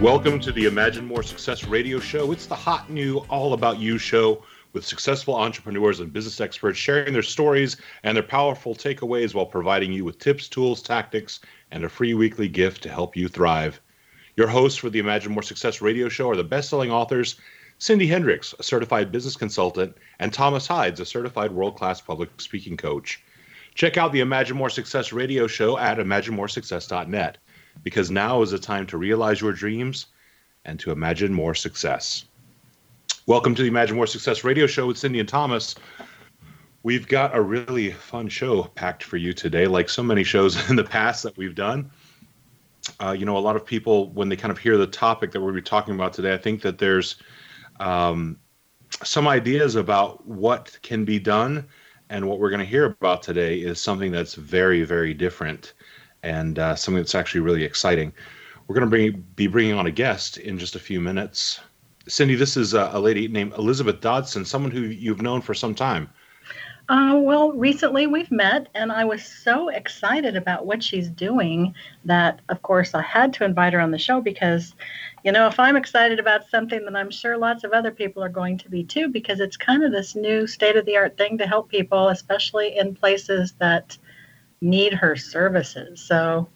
[0.00, 2.30] Welcome to the Imagine More Success radio show.
[2.30, 7.12] It's the hot new All About You show with successful entrepreneurs and business experts sharing
[7.12, 11.40] their stories and their powerful takeaways while providing you with tips, tools, tactics,
[11.72, 13.80] and a free weekly gift to help you thrive.
[14.36, 17.34] Your hosts for the Imagine More Success radio show are the best selling authors
[17.78, 22.76] Cindy Hendricks, a certified business consultant, and Thomas Hides, a certified world class public speaking
[22.76, 23.20] coach.
[23.74, 27.38] Check out the Imagine More Success radio show at imaginemoresuccess.net
[27.82, 30.06] because now is the time to realize your dreams
[30.64, 32.24] and to imagine more success.
[33.26, 35.74] Welcome to the Imagine More Success radio show with Cindy and Thomas.
[36.82, 40.76] We've got a really fun show packed for you today, like so many shows in
[40.76, 41.90] the past that we've done.
[43.00, 45.40] Uh, you know, a lot of people, when they kind of hear the topic that
[45.40, 47.16] we'll be talking about today, I think that there's
[47.80, 48.38] um,
[49.02, 51.66] some ideas about what can be done.
[52.10, 55.74] And what we're going to hear about today is something that's very, very different
[56.22, 58.12] and uh, something that's actually really exciting.
[58.66, 61.60] We're going to bring, be bringing on a guest in just a few minutes.
[62.06, 65.74] Cindy, this is a, a lady named Elizabeth Dodson, someone who you've known for some
[65.74, 66.08] time.
[66.90, 71.74] Uh, well, recently we've met, and I was so excited about what she's doing
[72.06, 74.74] that, of course, I had to invite her on the show because,
[75.22, 78.30] you know, if I'm excited about something, then I'm sure lots of other people are
[78.30, 81.36] going to be too, because it's kind of this new state of the art thing
[81.36, 83.98] to help people, especially in places that
[84.60, 86.00] need her services.
[86.00, 86.48] So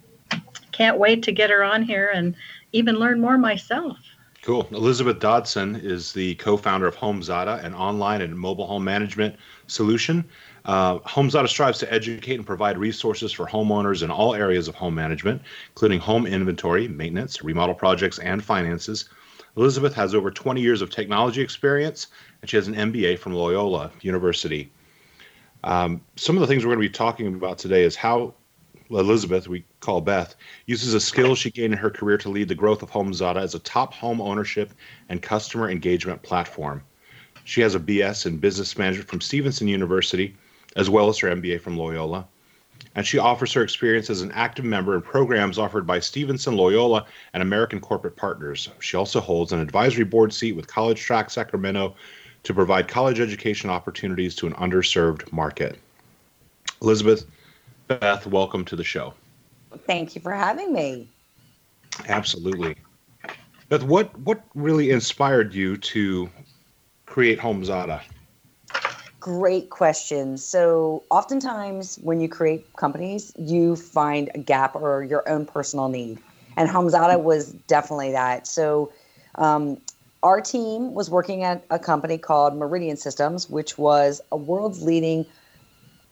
[0.72, 2.34] can't wait to get her on here and
[2.72, 3.98] even learn more myself.
[4.42, 4.66] Cool.
[4.72, 9.36] Elizabeth Dodson is the co-founder of HomeZada, an online and mobile home management
[9.68, 10.24] solution.
[10.64, 14.96] Uh, HomeZada strives to educate and provide resources for homeowners in all areas of home
[14.96, 19.08] management, including home inventory, maintenance, remodel projects, and finances.
[19.56, 22.08] Elizabeth has over 20 years of technology experience,
[22.40, 24.72] and she has an MBA from Loyola University.
[25.64, 28.34] Um, some of the things we're going to be talking about today is how
[28.90, 30.34] Elizabeth, we call Beth,
[30.66, 33.54] uses a skill she gained in her career to lead the growth of HomeZada as
[33.54, 34.72] a top home ownership
[35.08, 36.82] and customer engagement platform.
[37.44, 40.36] She has a BS in business management from Stevenson University,
[40.76, 42.26] as well as her MBA from Loyola.
[42.94, 47.06] And she offers her experience as an active member in programs offered by Stevenson, Loyola,
[47.32, 48.68] and American Corporate Partners.
[48.80, 51.94] She also holds an advisory board seat with College Track Sacramento
[52.42, 55.78] to provide college education opportunities to an underserved market.
[56.80, 57.24] Elizabeth,
[57.86, 59.14] Beth, welcome to the show.
[59.86, 61.08] Thank you for having me.
[62.08, 62.76] Absolutely.
[63.68, 66.28] Beth, what what really inspired you to
[67.06, 68.02] create HomeZada?
[69.20, 70.36] Great question.
[70.36, 76.18] So, oftentimes when you create companies, you find a gap or your own personal need.
[76.56, 78.46] And HomeZada was definitely that.
[78.46, 78.92] So,
[79.36, 79.80] um,
[80.22, 85.26] our team was working at a company called Meridian Systems, which was a world's leading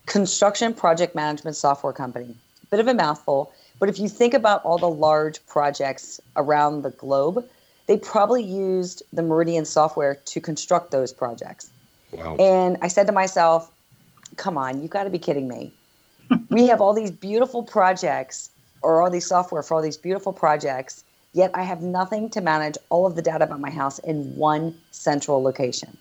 [0.05, 2.35] construction project management software company.
[2.69, 6.91] Bit of a mouthful, but if you think about all the large projects around the
[6.91, 7.45] globe,
[7.87, 11.69] they probably used the Meridian software to construct those projects.
[12.11, 12.35] Wow.
[12.37, 13.71] And I said to myself,
[14.37, 15.73] come on, you've got to be kidding me.
[16.49, 18.49] we have all these beautiful projects
[18.81, 22.77] or all these software for all these beautiful projects, yet I have nothing to manage
[22.89, 25.97] all of the data about my house in one central location.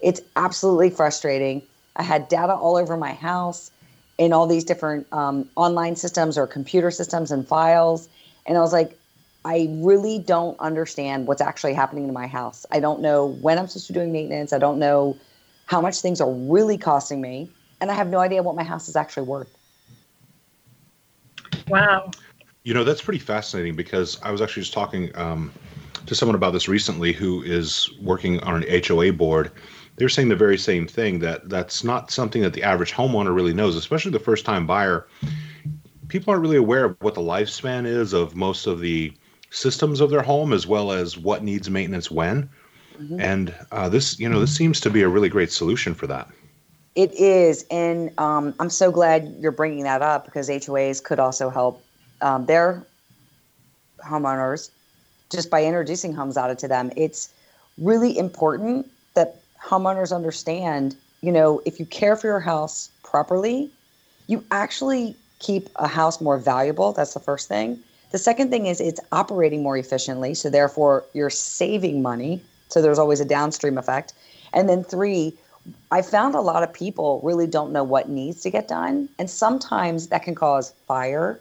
[0.00, 1.62] It's absolutely frustrating.
[1.96, 3.70] I had data all over my house
[4.18, 8.08] in all these different um, online systems or computer systems and files.
[8.46, 8.98] And I was like,
[9.44, 12.66] I really don't understand what's actually happening to my house.
[12.70, 14.52] I don't know when I'm supposed to be doing maintenance.
[14.52, 15.16] I don't know
[15.66, 17.50] how much things are really costing me.
[17.80, 19.48] And I have no idea what my house is actually worth.
[21.68, 22.10] Wow.
[22.64, 25.52] You know, that's pretty fascinating because I was actually just talking um,
[26.06, 29.52] to someone about this recently who is working on an HOA board
[29.98, 33.52] they're saying the very same thing that that's not something that the average homeowner really
[33.52, 35.06] knows, especially the first time buyer.
[36.06, 39.12] People aren't really aware of what the lifespan is of most of the
[39.50, 42.48] systems of their home, as well as what needs maintenance when.
[42.98, 43.20] Mm-hmm.
[43.20, 46.28] And uh, this, you know, this seems to be a really great solution for that.
[46.94, 51.50] It is, and um, I'm so glad you're bringing that up because HOAs could also
[51.50, 51.84] help
[52.20, 52.82] um, their
[54.04, 54.70] homeowners
[55.30, 56.90] just by introducing HomeZada to them.
[56.96, 57.30] It's
[57.76, 63.70] really important that homeowners understand, you know, if you care for your house properly,
[64.26, 66.92] you actually keep a house more valuable.
[66.92, 67.78] That's the first thing.
[68.10, 70.34] The second thing is it's operating more efficiently.
[70.34, 72.40] So, therefore, you're saving money.
[72.68, 74.14] So, there's always a downstream effect.
[74.52, 75.34] And then, three,
[75.90, 79.08] I found a lot of people really don't know what needs to get done.
[79.18, 81.40] And sometimes that can cause fire.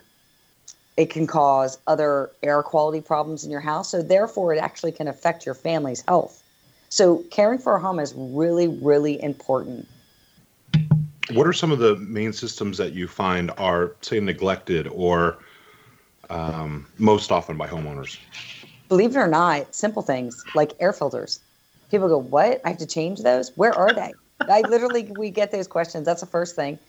[0.97, 3.89] It can cause other air quality problems in your house.
[3.89, 6.43] So, therefore, it actually can affect your family's health.
[6.89, 9.87] So caring for a home is really, really important.
[11.31, 15.37] What are some of the main systems that you find are, say, neglected or
[16.29, 18.17] um, most often by homeowners?
[18.87, 21.41] Believe it or not, simple things like air filters.
[21.91, 22.61] People go, "What?
[22.63, 23.51] I have to change those?
[23.55, 24.15] Where are they?"
[24.49, 26.05] I literally we get those questions.
[26.05, 26.79] That's the first thing.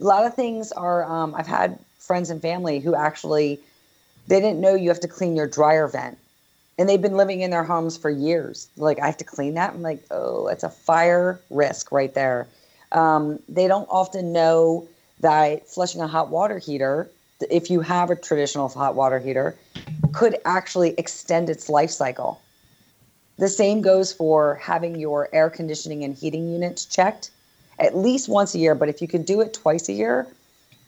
[0.00, 1.04] A lot of things are.
[1.04, 3.60] Um, I've had friends and family who actually
[4.26, 6.18] they didn't know you have to clean your dryer vent
[6.78, 8.68] and they've been living in their homes for years.
[8.76, 9.74] Like I have to clean that.
[9.74, 12.46] I'm like, oh, it's a fire risk right there.
[12.92, 14.86] Um, they don't often know
[15.20, 17.10] that flushing a hot water heater,
[17.50, 19.56] if you have a traditional hot water heater,
[20.12, 22.40] could actually extend its life cycle.
[23.38, 27.30] The same goes for having your air conditioning and heating units checked
[27.78, 28.74] at least once a year.
[28.74, 30.26] But if you can do it twice a year,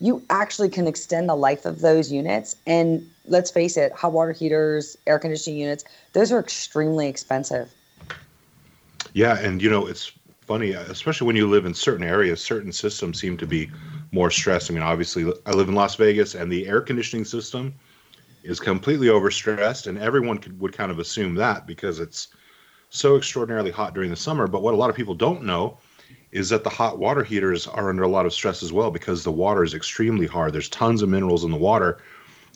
[0.00, 2.57] you actually can extend the life of those units.
[2.66, 7.71] And let's face it, hot water heaters, air conditioning units, those are extremely expensive.
[9.12, 13.21] Yeah, and you know, it's funny, especially when you live in certain areas, certain systems
[13.21, 13.71] seem to be
[14.12, 14.71] more stressed.
[14.71, 17.75] I mean, obviously, I live in Las Vegas, and the air conditioning system
[18.42, 22.28] is completely overstressed, and everyone could, would kind of assume that because it's
[22.88, 24.47] so extraordinarily hot during the summer.
[24.47, 25.78] But what a lot of people don't know
[26.32, 29.25] is that the hot water heaters are under a lot of stress as well because
[29.25, 30.52] the water is extremely hard.
[30.52, 31.99] There's tons of minerals in the water.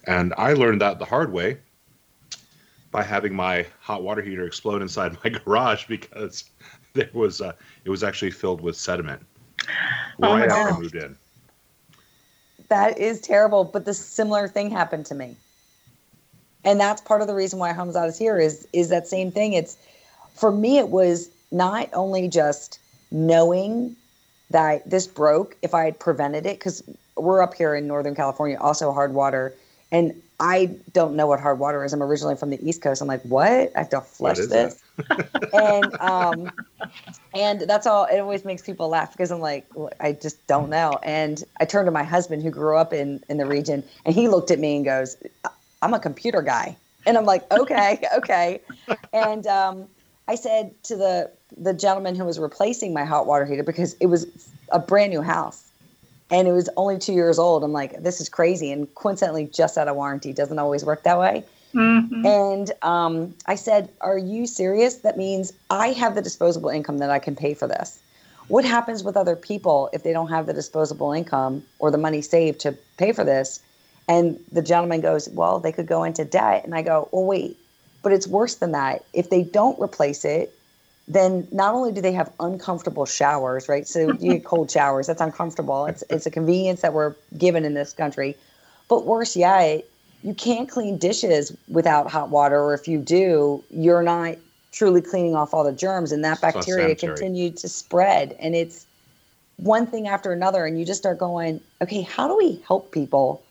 [0.07, 1.59] And I learned that the hard way
[2.91, 6.45] by having my hot water heater explode inside my garage because
[6.93, 7.53] there was uh,
[7.85, 9.21] it was actually filled with sediment
[10.23, 11.17] oh right after I moved in.
[12.69, 15.37] That is terrible, but the similar thing happened to me.
[16.65, 19.55] And that's part of the reason why HomeZada is here is is that same thing.
[19.55, 19.77] It's
[20.35, 22.79] for me it was not only just
[23.15, 23.97] knowing
[24.51, 26.83] that this broke if I had prevented it, because
[27.17, 29.55] we're up here in Northern California, also hard water,
[29.93, 31.93] And I don't know what hard water is.
[31.93, 33.01] I'm originally from the East Coast.
[33.01, 33.73] I'm like, what?
[33.75, 34.83] I have to flush this.
[35.55, 36.53] and um,
[37.33, 38.07] and that's all.
[38.07, 39.65] It always makes people laugh because I'm like,
[40.01, 40.99] I just don't know.
[41.05, 44.27] And I turned to my husband who grew up in in the region, and he
[44.27, 45.17] looked at me and goes,
[45.83, 48.61] "I'm a computer guy." And I'm like, okay, okay.
[49.13, 49.87] And um,
[50.29, 54.07] I said to the the gentleman who was replacing my hot water heater because it
[54.07, 54.27] was
[54.71, 55.65] a brand new house
[56.31, 57.63] and it was only two years old.
[57.63, 58.73] I'm like, this is crazy.
[58.73, 61.45] And coincidentally, just out of warranty doesn't always work that way.
[61.75, 62.25] Mm-hmm.
[62.25, 64.97] And um, I said, Are you serious?
[64.97, 68.01] That means I have the disposable income that I can pay for this.
[68.49, 72.23] What happens with other people if they don't have the disposable income or the money
[72.23, 73.61] saved to pay for this?
[74.07, 76.65] And the gentleman goes, Well, they could go into debt.
[76.65, 77.59] And I go, Well, wait,
[78.05, 79.05] but it's worse than that.
[79.13, 80.55] If they don't replace it,
[81.09, 83.89] then not only do they have uncomfortable showers, right?
[83.89, 85.87] So you get cold showers, that's uncomfortable.
[85.87, 88.37] It's it's a convenience that we're given in this country.
[88.89, 89.85] But worse yet,
[90.23, 94.37] you can't clean dishes without hot water, or if you do, you're not
[94.73, 98.37] truly cleaning off all the germs, and that bacteria continue to spread.
[98.39, 98.87] And it's
[99.57, 103.43] one thing after another, and you just start going, okay, how do we help people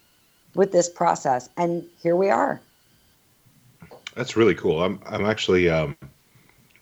[0.53, 1.50] with this process?
[1.57, 2.62] And here we are.
[4.15, 4.84] That's really cool.
[4.84, 5.96] I'm I'm actually um,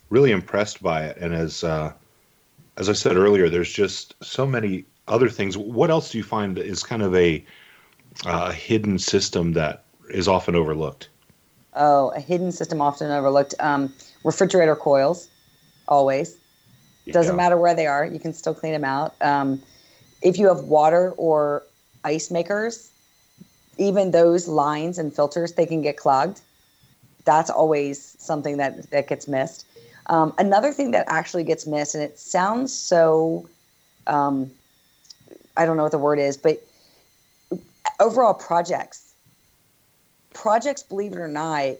[0.09, 1.93] really impressed by it, and as uh,
[2.77, 5.57] as I said earlier, there's just so many other things.
[5.57, 7.43] What else do you find is kind of a
[8.25, 11.09] uh, hidden system that is often overlooked?
[11.73, 13.55] Oh, a hidden system often overlooked.
[13.59, 15.29] Um, refrigerator coils,
[15.87, 16.37] always.
[17.09, 19.15] Doesn't matter where they are, you can still clean them out.
[19.21, 19.61] Um,
[20.21, 21.63] if you have water or
[22.05, 22.91] ice makers,
[23.77, 26.41] even those lines and filters, they can get clogged
[27.25, 29.65] that's always something that that gets missed.
[30.07, 33.47] Um, another thing that actually gets missed, and it sounds so,
[34.07, 34.51] um,
[35.55, 36.61] I don't know what the word is, but
[37.99, 39.13] overall projects,
[40.33, 41.75] projects, believe it or not,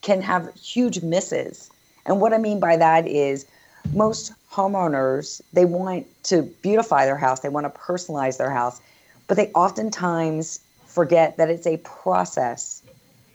[0.00, 1.70] can have huge misses.
[2.06, 3.46] And what I mean by that is
[3.92, 8.80] most homeowners, they want to beautify their house, they want to personalize their house,
[9.28, 12.81] but they oftentimes forget that it's a process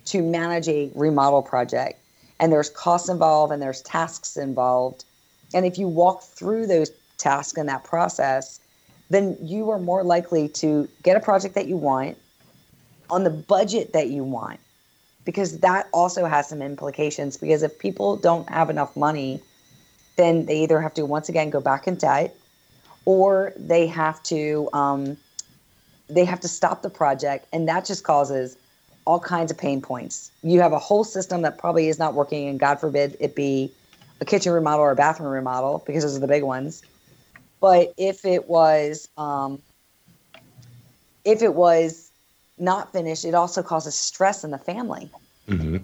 [0.08, 2.00] to manage a remodel project.
[2.40, 5.06] And there's costs involved and there's tasks involved.
[5.54, 8.60] And if you walk through those tasks and that process,
[9.10, 12.18] then you are more likely to get a project that you want
[13.10, 14.60] on the budget that you want.
[15.26, 17.38] Because that also has some implications.
[17.38, 19.42] Because if people don't have enough money,
[20.16, 22.36] then they either have to once again go back in debt
[23.06, 25.18] or they have to um,
[26.10, 28.58] they have to stop the project and that just causes
[29.08, 30.30] all kinds of pain points.
[30.44, 33.72] You have a whole system that probably is not working, and God forbid it be
[34.20, 36.84] a kitchen remodel or a bathroom remodel because those are the big ones.
[37.62, 39.62] But if it was, um,
[41.24, 42.12] if it was
[42.58, 45.10] not finished, it also causes stress in the family.
[45.48, 45.78] Mm-hmm.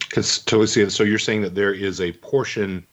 [0.00, 2.84] Because totally So you're saying that there is a portion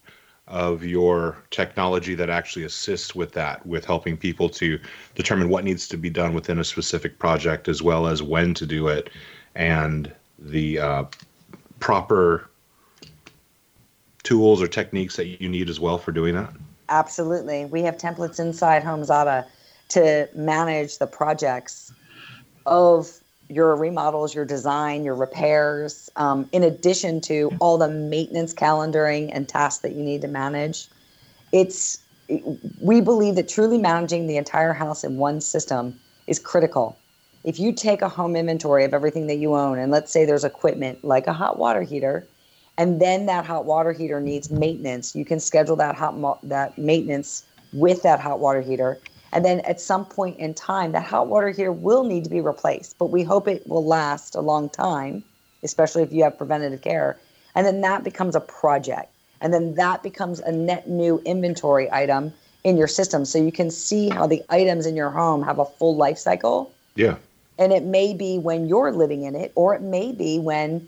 [0.48, 4.80] of your technology that actually assists with that, with helping people to
[5.16, 8.66] determine what needs to be done within a specific project, as well as when to
[8.66, 9.10] do it,
[9.56, 11.04] and the uh,
[11.80, 12.50] proper
[14.24, 16.54] tools or techniques that you need as well for doing that?
[16.90, 17.66] Absolutely.
[17.66, 19.46] We have templates inside HomeZada
[19.90, 21.94] to manage the projects
[22.66, 29.30] of your remodels, your design, your repairs, um, in addition to all the maintenance calendaring
[29.34, 30.88] and tasks that you need to manage.
[31.52, 32.00] It's
[32.82, 36.98] we believe that truly managing the entire house in one system is critical.
[37.46, 40.44] If you take a home inventory of everything that you own, and let's say there's
[40.44, 42.28] equipment like a hot water heater,
[42.78, 46.78] and then that hot water heater needs maintenance, you can schedule that hot mo- that
[46.78, 49.00] maintenance with that hot water heater
[49.32, 52.42] and then at some point in time, that hot water heater will need to be
[52.42, 55.24] replaced, but we hope it will last a long time,
[55.64, 57.18] especially if you have preventative care.
[57.56, 59.12] And then that becomes a project.
[59.42, 63.26] And then that becomes a net new inventory item in your system.
[63.26, 66.74] So you can see how the items in your home have a full life cycle.
[66.96, 67.18] Yeah.
[67.58, 70.88] And it may be when you're living in it, or it may be when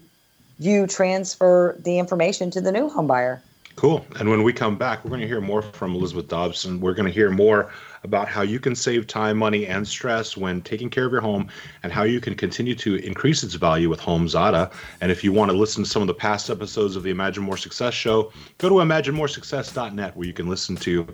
[0.58, 3.42] you transfer the information to the new home buyer.
[3.76, 4.04] Cool.
[4.18, 6.80] And when we come back, we're going to hear more from Elizabeth Dodson.
[6.80, 7.70] We're going to hear more
[8.02, 11.48] about how you can save time, money, and stress when taking care of your home
[11.82, 14.72] and how you can continue to increase its value with HomeZada.
[15.00, 17.42] And if you want to listen to some of the past episodes of the Imagine
[17.42, 21.06] More Success show, go to imaginemoresuccess.net where you can listen to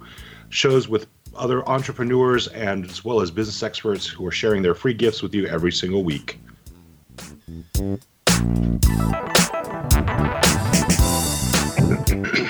[0.49, 4.95] shows with other entrepreneurs and as well as business experts who are sharing their free
[4.95, 6.41] gifts with you every single week.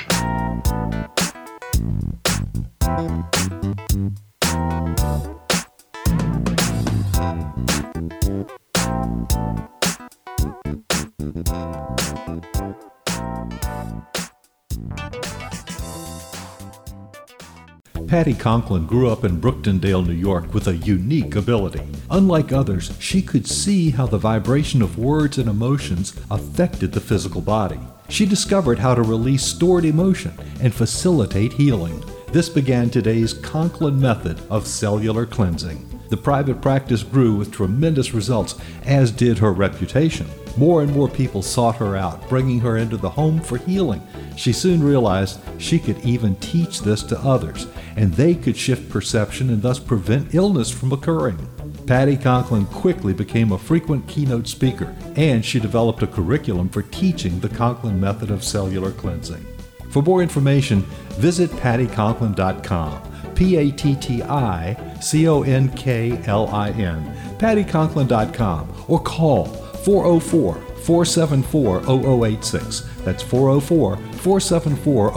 [18.06, 21.82] Patti Conklin grew up in Brooktondale, New York with a unique ability.
[22.10, 27.40] Unlike others, she could see how the vibration of words and emotions affected the physical
[27.40, 27.80] body.
[28.08, 32.02] She discovered how to release stored emotion and facilitate healing.
[32.36, 35.88] This began today's Conklin method of cellular cleansing.
[36.10, 40.26] The private practice grew with tremendous results, as did her reputation.
[40.54, 44.06] More and more people sought her out, bringing her into the home for healing.
[44.36, 49.48] She soon realized she could even teach this to others, and they could shift perception
[49.48, 51.38] and thus prevent illness from occurring.
[51.86, 57.40] Patti Conklin quickly became a frequent keynote speaker, and she developed a curriculum for teaching
[57.40, 59.55] the Conklin method of cellular cleansing.
[59.96, 60.82] For more information,
[61.16, 63.34] visit patticonklin.com.
[63.34, 69.46] P A T T I C O N K L I N, patticonklin.com, or call
[69.46, 71.80] 404 474
[72.26, 72.80] 0086.
[73.06, 75.12] That's 404 474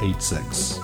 [0.00, 0.83] 0086.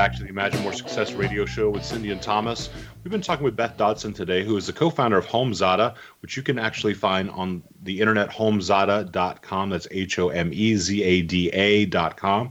[0.00, 2.70] back to the Imagine More Success radio show with Cindy and Thomas.
[3.04, 6.38] We've been talking with Beth Dodson today, who is the co founder of HomeZada, which
[6.38, 9.68] you can actually find on the internet, homezada.com.
[9.68, 12.50] That's H O M E Z A D A.com.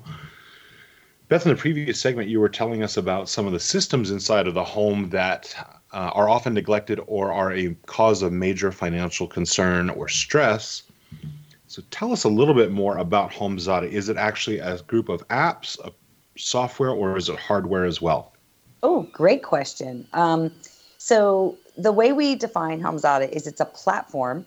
[1.28, 4.46] Beth, in the previous segment, you were telling us about some of the systems inside
[4.46, 5.56] of the home that
[5.92, 10.84] uh, are often neglected or are a cause of major financial concern or stress.
[11.66, 13.90] So tell us a little bit more about HomeZada.
[13.90, 15.92] Is it actually a group of apps, a
[16.40, 18.34] software or is it hardware as well?
[18.82, 20.08] Oh, great question.
[20.14, 20.52] Um,
[20.98, 24.46] so the way we define HomeZada is it's a platform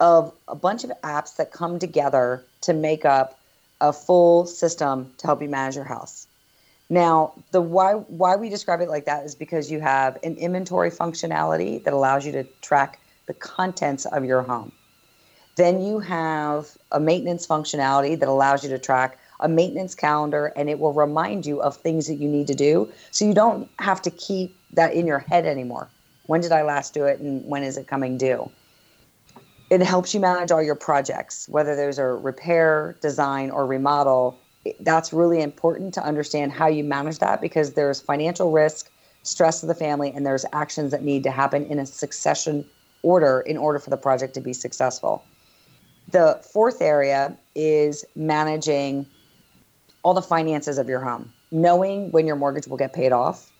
[0.00, 3.38] of a bunch of apps that come together to make up
[3.80, 6.26] a full system to help you manage your house.
[6.88, 10.90] Now, the why why we describe it like that is because you have an inventory
[10.90, 14.72] functionality that allows you to track the contents of your home.
[15.56, 20.70] Then you have a maintenance functionality that allows you to track a maintenance calendar and
[20.70, 22.90] it will remind you of things that you need to do.
[23.10, 25.88] So you don't have to keep that in your head anymore.
[26.26, 28.50] When did I last do it and when is it coming due?
[29.70, 34.38] It helps you manage all your projects, whether those are repair, design, or remodel.
[34.80, 38.90] That's really important to understand how you manage that because there's financial risk,
[39.22, 42.66] stress of the family, and there's actions that need to happen in a succession
[43.02, 45.24] order in order for the project to be successful.
[46.10, 49.06] The fourth area is managing
[50.02, 53.50] all the finances of your home, knowing when your mortgage will get paid off,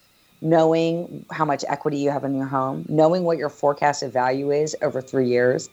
[0.41, 4.77] knowing how much equity you have in your home, knowing what your forecasted value is
[4.83, 5.69] over three years,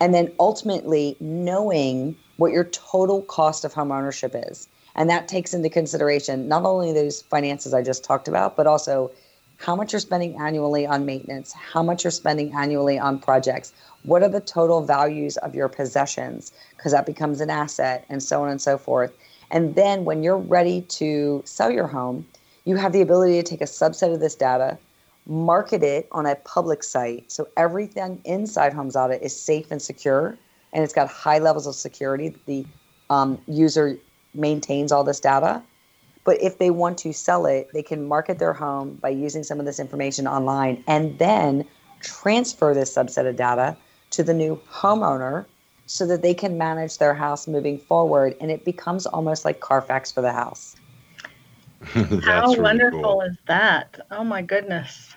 [0.00, 4.68] and then ultimately knowing what your total cost of home ownership is.
[4.96, 9.12] And that takes into consideration not only those finances I just talked about, but also
[9.58, 13.72] how much you're spending annually on maintenance, how much you're spending annually on projects,
[14.04, 18.42] what are the total values of your possessions, because that becomes an asset, and so
[18.42, 19.12] on and so forth.
[19.50, 22.26] And then when you're ready to sell your home,
[22.64, 24.78] you have the ability to take a subset of this data,
[25.26, 27.30] market it on a public site.
[27.30, 30.36] So everything inside HomeZada is safe and secure,
[30.72, 32.34] and it's got high levels of security.
[32.46, 32.66] The
[33.08, 33.98] um, user
[34.34, 35.62] maintains all this data.
[36.24, 39.60] But if they want to sell it, they can market their home by using some
[39.60, 41.64] of this information online and then
[42.00, 43.76] transfer this subset of data
[44.10, 45.46] to the new homeowner
[45.88, 48.36] so that they can manage their house moving forward.
[48.40, 50.76] And it becomes almost like Carfax for the house.
[51.82, 53.20] How really wonderful cool.
[53.22, 53.98] is that?
[54.10, 55.16] Oh my goodness.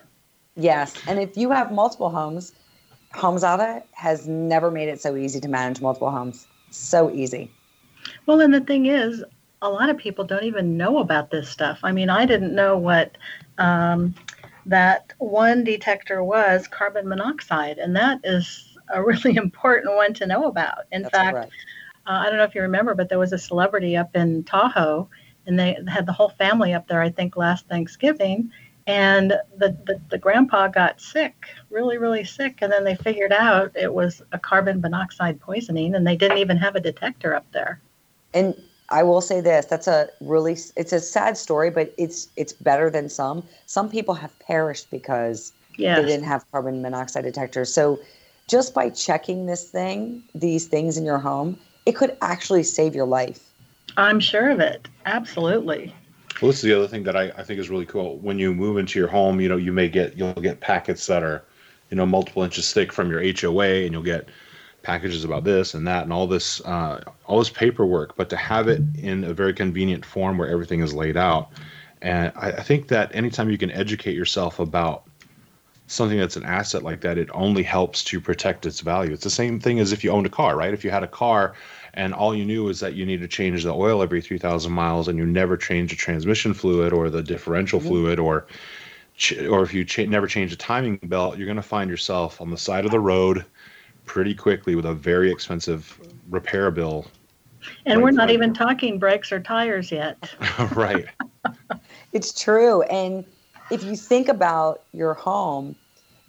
[0.55, 0.95] Yes.
[1.07, 2.53] And if you have multiple homes,
[3.13, 6.47] HomeZada has never made it so easy to manage multiple homes.
[6.69, 7.51] So easy.
[8.25, 9.25] Well, and the thing is,
[9.61, 11.79] a lot of people don't even know about this stuff.
[11.83, 13.17] I mean, I didn't know what
[13.57, 14.15] um,
[14.65, 20.45] that one detector was carbon monoxide, and that is a really important one to know
[20.45, 20.85] about.
[20.91, 21.51] In That's fact,
[22.07, 25.07] uh, I don't know if you remember, but there was a celebrity up in Tahoe,
[25.45, 28.51] and they had the whole family up there, I think, last Thanksgiving.
[28.87, 31.35] And the, the, the grandpa got sick,
[31.69, 32.59] really, really sick.
[32.61, 36.57] And then they figured out it was a carbon monoxide poisoning, and they didn't even
[36.57, 37.79] have a detector up there.
[38.33, 38.55] And
[38.89, 42.89] I will say this: that's a really it's a sad story, but it's it's better
[42.89, 43.43] than some.
[43.65, 45.99] Some people have perished because yes.
[45.99, 47.73] they didn't have carbon monoxide detectors.
[47.73, 47.99] So
[48.51, 53.05] just by checking this thing, these things in your home, it could actually save your
[53.05, 53.39] life.
[53.95, 54.89] I'm sure of it.
[55.05, 55.95] Absolutely.
[56.41, 58.17] Well, this is the other thing that I, I think is really cool.
[58.17, 61.23] When you move into your home, you know, you may get you'll get packets that
[61.23, 61.45] are,
[61.89, 64.27] you know, multiple inches thick from your HOA, and you'll get
[64.83, 68.67] packages about this and that and all this uh, all this paperwork, but to have
[68.67, 71.51] it in a very convenient form where everything is laid out.
[72.01, 75.03] And I, I think that anytime you can educate yourself about
[75.91, 79.11] something that's an asset like that, it only helps to protect its value.
[79.11, 80.73] It's the same thing as if you owned a car, right?
[80.73, 81.53] If you had a car
[81.93, 85.09] and all you knew is that you need to change the oil every 3,000 miles
[85.09, 87.89] and you never change the transmission fluid or the differential mm-hmm.
[87.89, 88.47] fluid or
[89.49, 92.49] or if you cha- never change the timing belt, you're going to find yourself on
[92.49, 93.45] the side of the road
[94.05, 95.99] pretty quickly with a very expensive
[96.29, 97.05] repair bill.
[97.85, 100.33] And right we're not even talking brakes or tires yet.
[100.75, 101.05] right.
[102.13, 102.81] it's true.
[102.83, 103.25] And
[103.69, 105.75] if you think about your home,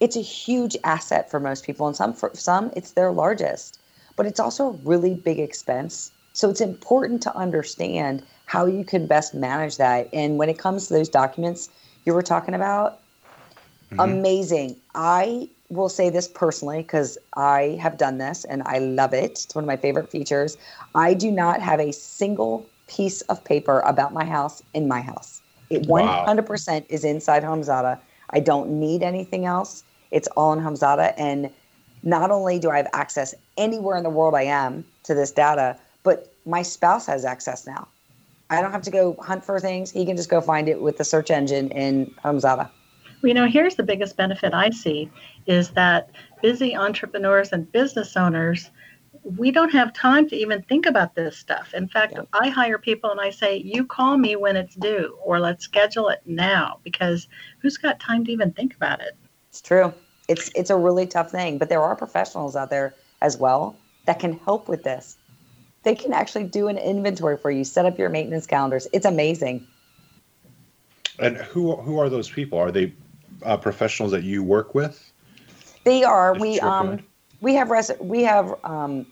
[0.03, 1.87] it's a huge asset for most people.
[1.87, 3.79] And some for some it's their largest.
[4.17, 6.11] But it's also a really big expense.
[6.33, 10.09] So it's important to understand how you can best manage that.
[10.12, 11.71] And when it comes to those documents
[12.05, 12.99] you were talking about,
[13.93, 14.01] mm-hmm.
[14.01, 14.77] amazing.
[14.97, 19.31] I will say this personally because I have done this and I love it.
[19.31, 20.57] It's one of my favorite features.
[20.97, 25.41] I do not have a single piece of paper about my house in my house.
[25.71, 26.27] It wow.
[26.27, 28.01] 100% is inside HomeZada.
[28.31, 29.85] I don't need anything else.
[30.12, 31.14] It's all in HomeZada.
[31.16, 31.51] And
[32.03, 35.77] not only do I have access anywhere in the world I am to this data,
[36.05, 37.88] but my spouse has access now.
[38.51, 39.90] I don't have to go hunt for things.
[39.90, 42.68] He can just go find it with the search engine in HomeZada.
[43.22, 45.11] Well, you know, here's the biggest benefit I see
[45.46, 46.11] is that
[46.42, 48.70] busy entrepreneurs and business owners,
[49.22, 51.72] we don't have time to even think about this stuff.
[51.72, 52.22] In fact, yeah.
[52.33, 56.09] I hire people and I say, you call me when it's due, or let's schedule
[56.09, 57.29] it now, because
[57.61, 59.16] who's got time to even think about it?
[59.48, 59.94] It's true.
[60.29, 64.19] It's it's a really tough thing, but there are professionals out there as well that
[64.19, 65.17] can help with this.
[65.83, 68.87] They can actually do an inventory for you, set up your maintenance calendars.
[68.93, 69.67] It's amazing.
[71.19, 72.59] And who who are those people?
[72.59, 72.93] Are they
[73.45, 75.13] uh, professionals that you work with?
[75.85, 76.35] They are.
[76.39, 77.01] we um,
[77.41, 79.07] we have res- we have um,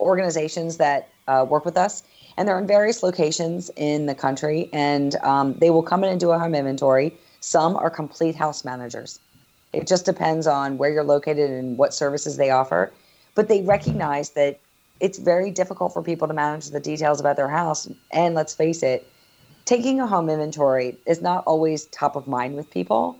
[0.00, 2.02] organizations that uh, work with us,
[2.36, 6.20] and they're in various locations in the country, and um, they will come in and
[6.20, 7.16] do a home inventory.
[7.40, 9.20] Some are complete house managers.
[9.72, 12.92] It just depends on where you're located and what services they offer,
[13.34, 14.60] but they recognize that
[15.00, 17.88] it's very difficult for people to manage the details about their house.
[18.10, 19.06] And let's face it,
[19.64, 23.18] taking a home inventory is not always top of mind with people.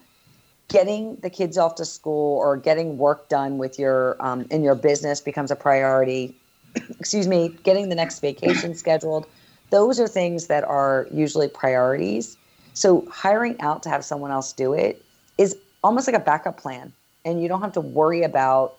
[0.68, 4.74] Getting the kids off to school or getting work done with your um, in your
[4.74, 6.34] business becomes a priority.
[6.98, 9.26] Excuse me getting the next vacation scheduled.
[9.70, 12.36] Those are things that are usually priorities.
[12.72, 15.04] So hiring out to have someone else do it
[15.38, 15.56] is
[15.86, 16.92] almost like a backup plan
[17.24, 18.76] and you don't have to worry about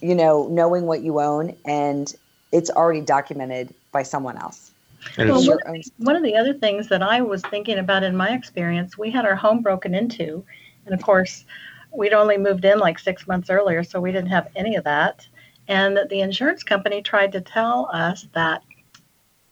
[0.00, 2.14] you know knowing what you own and
[2.52, 4.70] it's already documented by someone else
[5.18, 8.98] well, one, one of the other things that I was thinking about in my experience,
[8.98, 10.44] we had our home broken into,
[10.84, 11.44] and of course,
[11.92, 15.26] we'd only moved in like six months earlier, so we didn't have any of that.
[15.68, 18.62] And the insurance company tried to tell us that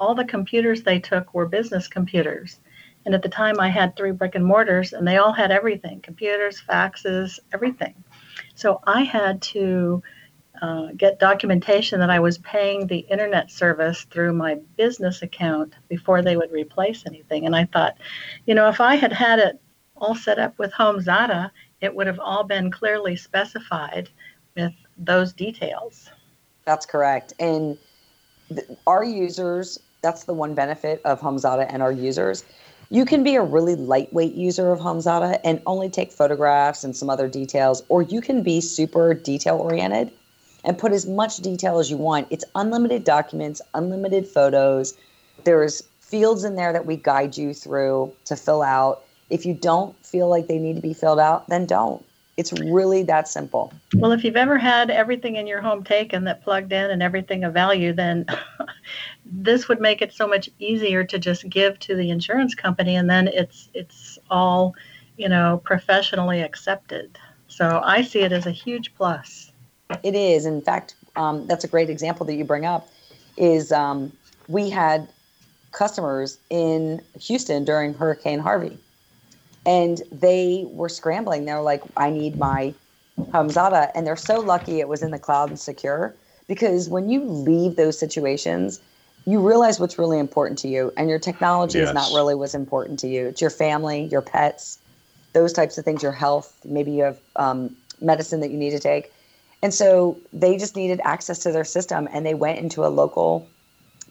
[0.01, 2.59] all the computers they took were business computers.
[3.05, 6.01] And at the time, I had three brick and mortars, and they all had everything
[6.01, 7.95] computers, faxes, everything.
[8.55, 10.03] So I had to
[10.62, 16.23] uh, get documentation that I was paying the internet service through my business account before
[16.23, 17.45] they would replace anything.
[17.45, 17.97] And I thought,
[18.47, 19.61] you know, if I had had it
[19.97, 24.09] all set up with HomeZada, it would have all been clearly specified
[24.57, 26.09] with those details.
[26.64, 27.35] That's correct.
[27.38, 27.77] And
[28.49, 32.45] th- our users, that's the one benefit of HomeZada and our users.
[32.90, 37.09] You can be a really lightweight user of HomeZada and only take photographs and some
[37.09, 40.11] other details, or you can be super detail oriented
[40.64, 42.29] and put as much detail as you want.
[42.31, 44.94] It's unlimited documents, unlimited photos.
[45.44, 49.03] There's fields in there that we guide you through to fill out.
[49.31, 52.05] If you don't feel like they need to be filled out, then don't.
[52.37, 53.73] It's really that simple.
[53.94, 57.44] Well, if you've ever had everything in your home taken that plugged in and everything
[57.44, 58.27] of value, then
[59.25, 63.09] this would make it so much easier to just give to the insurance company and
[63.09, 64.75] then it's it's all,
[65.16, 67.16] you know, professionally accepted.
[67.47, 69.53] So I see it as a huge plus.
[70.03, 70.44] It is.
[70.44, 72.88] In fact, um, that's a great example that you bring up.
[73.37, 74.12] Is um,
[74.49, 75.09] we had
[75.73, 78.79] customers in Houston during Hurricane Harvey,
[79.66, 81.44] and they were scrambling.
[81.44, 82.74] They're like, "I need my
[83.18, 86.14] HomeZada," and they're so lucky it was in the cloud and secure
[86.46, 88.81] because when you leave those situations,
[89.24, 91.88] you realize what's really important to you, and your technology yes.
[91.88, 93.27] is not really what's important to you.
[93.29, 94.79] It's your family, your pets,
[95.33, 96.55] those types of things, your health.
[96.64, 99.11] Maybe you have um, medicine that you need to take
[99.64, 103.48] and so they just needed access to their system and they went into a local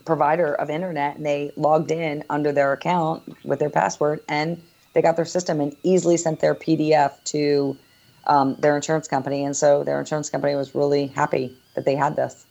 [0.03, 4.59] provider of internet and they logged in under their account with their password and
[4.93, 7.77] they got their system and easily sent their PDF to
[8.25, 9.43] um, their insurance company.
[9.43, 12.45] And so their insurance company was really happy that they had this.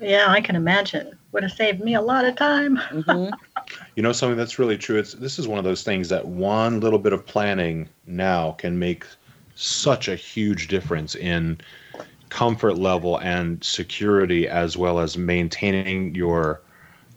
[0.00, 1.16] Yeah, I can imagine.
[1.32, 2.76] Would have saved me a lot of time.
[2.90, 3.34] mm-hmm.
[3.96, 4.98] You know, something that's really true.
[4.98, 8.78] It's this is one of those things that one little bit of planning now can
[8.78, 9.04] make
[9.54, 11.60] such a huge difference in
[12.30, 16.62] comfort level and security as well as maintaining your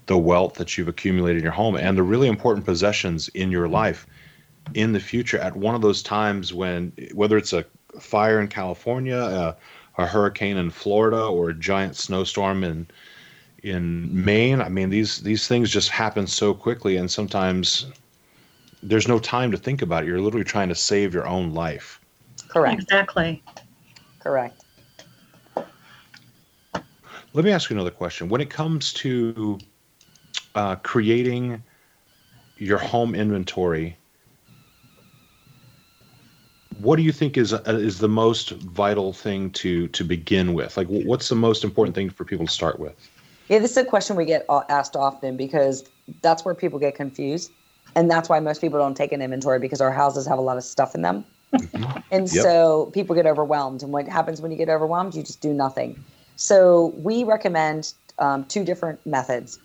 [0.07, 3.69] the wealth that you've accumulated in your home and the really important possessions in your
[3.69, 4.05] life
[4.73, 7.65] in the future at one of those times when whether it's a
[7.99, 9.55] fire in California, a,
[9.97, 12.87] a hurricane in Florida, or a giant snowstorm in
[13.63, 14.61] in Maine.
[14.61, 17.87] I mean, these these things just happen so quickly, and sometimes
[18.81, 20.07] there's no time to think about it.
[20.07, 22.01] You're literally trying to save your own life.
[22.49, 22.81] Correct.
[22.81, 23.41] Exactly.
[24.19, 24.63] Correct.
[27.33, 28.29] Let me ask you another question.
[28.29, 29.57] When it comes to
[30.53, 31.63] uh, creating
[32.57, 33.97] your home inventory,
[36.79, 40.77] what do you think is uh, is the most vital thing to to begin with?
[40.77, 42.95] Like, what's the most important thing for people to start with?
[43.49, 45.83] Yeah, this is a question we get asked often because
[46.21, 47.51] that's where people get confused,
[47.95, 50.57] and that's why most people don't take an inventory because our houses have a lot
[50.57, 51.99] of stuff in them, mm-hmm.
[52.11, 52.43] and yep.
[52.43, 53.83] so people get overwhelmed.
[53.83, 55.15] And what happens when you get overwhelmed?
[55.15, 56.01] You just do nothing.
[56.35, 59.59] So we recommend um, two different methods.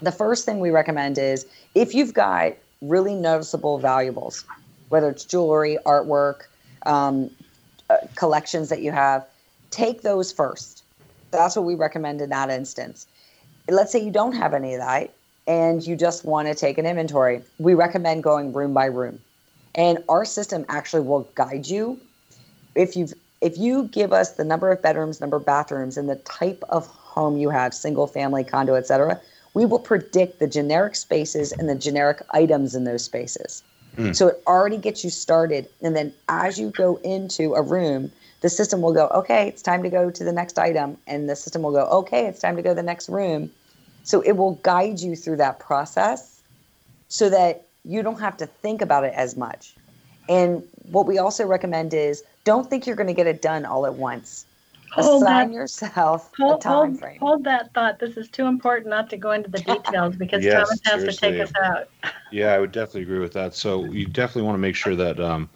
[0.00, 4.44] The first thing we recommend is if you've got really noticeable valuables,
[4.88, 6.42] whether it's jewelry, artwork,
[6.86, 7.30] um,
[7.90, 9.26] uh, collections that you have,
[9.70, 10.84] take those first.
[11.30, 13.06] That's what we recommend in that instance.
[13.68, 15.12] Let's say you don't have any of that
[15.46, 17.42] and you just want to take an inventory.
[17.58, 19.18] We recommend going room by room.
[19.74, 22.00] And our system actually will guide you
[22.74, 26.16] if you've if you give us the number of bedrooms, number of bathrooms, and the
[26.16, 29.20] type of home you have, single family, condo, etc.,
[29.54, 33.62] we will predict the generic spaces and the generic items in those spaces.
[33.98, 34.14] Mm.
[34.14, 35.68] So it already gets you started.
[35.82, 39.82] And then as you go into a room, the system will go, okay, it's time
[39.82, 40.96] to go to the next item.
[41.06, 43.50] And the system will go, okay, it's time to go to the next room.
[44.04, 46.40] So it will guide you through that process
[47.08, 49.74] so that you don't have to think about it as much.
[50.28, 53.84] And what we also recommend is don't think you're going to get it done all
[53.84, 54.46] at once.
[54.92, 57.20] Hold Assign that, yourself hold, time hold, frame.
[57.20, 57.98] Hold that thought.
[57.98, 61.12] This is too important not to go into the details because yes, Thomas has seriously.
[61.12, 61.88] to take us out.
[62.32, 63.54] yeah, I would definitely agree with that.
[63.54, 65.48] So you definitely want to make sure that um,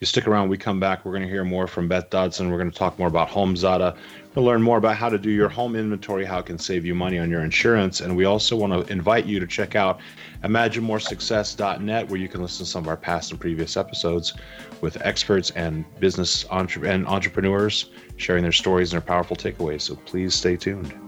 [0.00, 0.42] you stick around.
[0.42, 1.04] When we come back.
[1.04, 2.50] We're going to hear more from Beth Dodson.
[2.50, 3.96] We're going to talk more about HomeZada.
[4.38, 6.94] We'll learn more about how to do your home inventory, how it can save you
[6.94, 9.98] money on your insurance, and we also want to invite you to check out
[10.44, 14.34] imaginemoresuccess.net, where you can listen to some of our past and previous episodes
[14.80, 19.80] with experts and business entre- and entrepreneurs sharing their stories and their powerful takeaways.
[19.80, 21.07] So please stay tuned.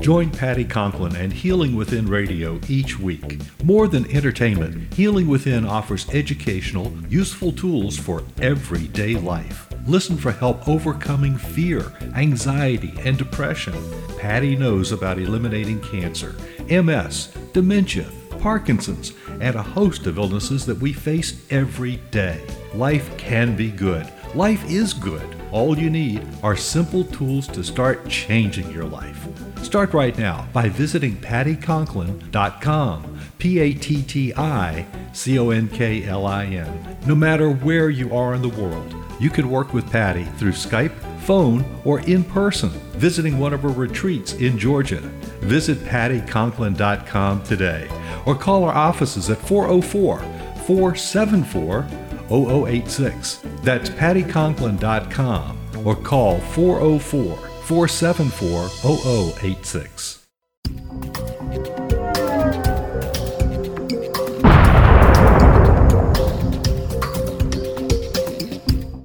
[0.00, 3.40] Join Patti Conklin and Healing Within Radio each week.
[3.64, 9.66] More than entertainment, Healing Within offers educational, useful tools for everyday life.
[9.88, 13.74] Listen for help overcoming fear, anxiety, and depression.
[14.16, 16.36] Patti knows about eliminating cancer,
[16.70, 18.06] MS, dementia,
[18.44, 22.44] Parkinson's, and a host of illnesses that we face every day.
[22.74, 24.06] Life can be good.
[24.34, 25.26] Life is good.
[25.50, 29.26] All you need are simple tools to start changing your life.
[29.62, 33.18] Start right now by visiting patticonklin.com.
[33.38, 36.98] P A T T I C O N K L I N.
[37.06, 40.92] No matter where you are in the world, you can work with Patti through Skype,
[41.20, 45.00] phone, or in person, visiting one of her retreats in Georgia.
[45.40, 47.88] Visit patticonklin.com today
[48.26, 50.18] or call our offices at 404
[50.66, 51.86] 474
[52.28, 53.42] 0086.
[53.62, 60.20] That's patticonklin.com or call 404 474 0086.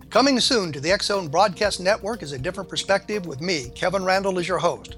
[0.10, 4.04] Coming soon to the X Zone Broadcast Network is a different perspective with me, Kevin
[4.04, 4.98] Randle, as your host.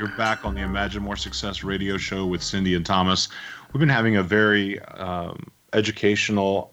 [0.00, 3.28] You're back on the Imagine More Success radio show with Cindy and Thomas.
[3.70, 6.72] We've been having a very um, educational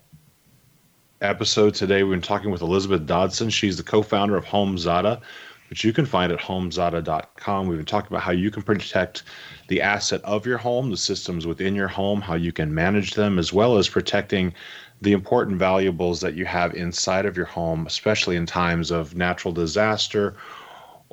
[1.19, 2.03] episode today.
[2.03, 3.49] We've been talking with Elizabeth Dodson.
[3.49, 5.19] She's the co founder of HomeZada,
[5.69, 7.67] which you can find at homezada.com.
[7.67, 9.23] We've been talking about how you can protect
[9.67, 13.37] the asset of your home, the systems within your home, how you can manage them,
[13.37, 14.53] as well as protecting
[15.01, 19.53] the important valuables that you have inside of your home, especially in times of natural
[19.53, 20.33] disaster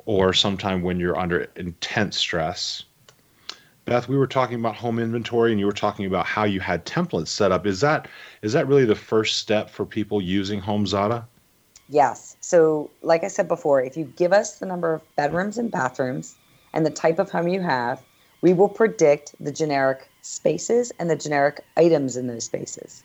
[0.05, 2.83] or sometime when you're under intense stress.
[3.85, 6.85] Beth, we were talking about home inventory and you were talking about how you had
[6.85, 7.67] templates set up.
[7.67, 8.07] Is that
[8.41, 11.25] is that really the first step for people using HomeZada?
[11.87, 12.35] Yes.
[12.41, 16.35] So, like I said before, if you give us the number of bedrooms and bathrooms
[16.73, 18.01] and the type of home you have,
[18.41, 23.03] we will predict the generic spaces and the generic items in those spaces.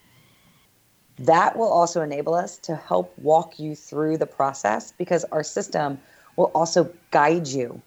[1.18, 5.98] That will also enable us to help walk you through the process because our system
[6.36, 7.80] will also guide you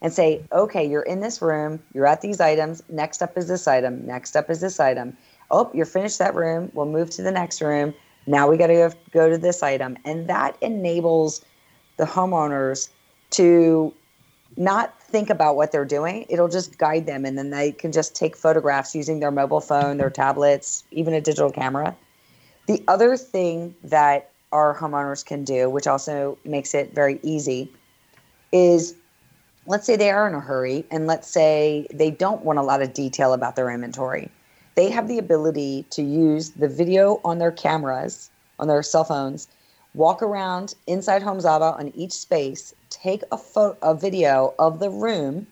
[0.00, 3.66] and say, okay, you're in this room, you're at these items, next up is this
[3.66, 5.16] item, next up is this item.
[5.50, 7.94] Oh, you're finished that room, we'll move to the next room.
[8.26, 9.96] Now we got to go to this item.
[10.04, 11.44] And that enables
[11.96, 12.90] the homeowners
[13.30, 13.92] to
[14.56, 16.26] not think about what they're doing.
[16.28, 17.24] It'll just guide them.
[17.24, 21.20] And then they can just take photographs using their mobile phone, their tablets, even a
[21.20, 21.96] digital camera.
[22.66, 27.72] The other thing that our homeowners can do, which also makes it very easy,
[28.52, 28.94] is
[29.66, 32.82] let's say they are in a hurry and let's say they don't want a lot
[32.82, 34.30] of detail about their inventory.
[34.74, 39.48] They have the ability to use the video on their cameras, on their cell phones,
[39.94, 45.46] walk around inside HomeZada on each space, take a photo, a video of the room,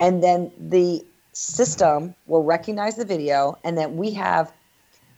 [0.00, 4.52] and then the system will recognize the video, and then we have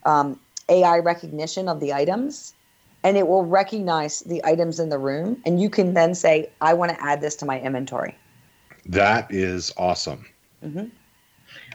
[0.05, 0.39] um,
[0.69, 2.53] AI recognition of the items,
[3.05, 6.73] and it will recognize the items in the room, and you can then say, "I
[6.73, 8.17] want to add this to my inventory."
[8.87, 10.25] That is awesome.
[10.63, 10.85] Mm-hmm.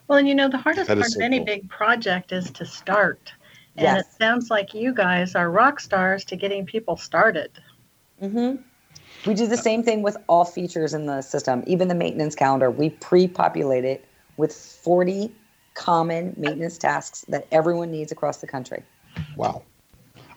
[0.09, 1.47] Well, and you know, the hardest That is part so of any cool.
[1.47, 3.33] big project is to start.
[3.76, 4.01] And Yes.
[4.07, 7.51] it sounds like you guys are rock stars to getting people started.
[8.18, 8.57] hmm
[9.24, 12.70] We do the same thing with all features in the system, even the maintenance calendar.
[12.72, 14.05] We pre-populate it
[14.37, 15.31] with 40
[15.74, 18.83] common maintenance tasks that everyone needs across the country.
[19.37, 19.62] Wow.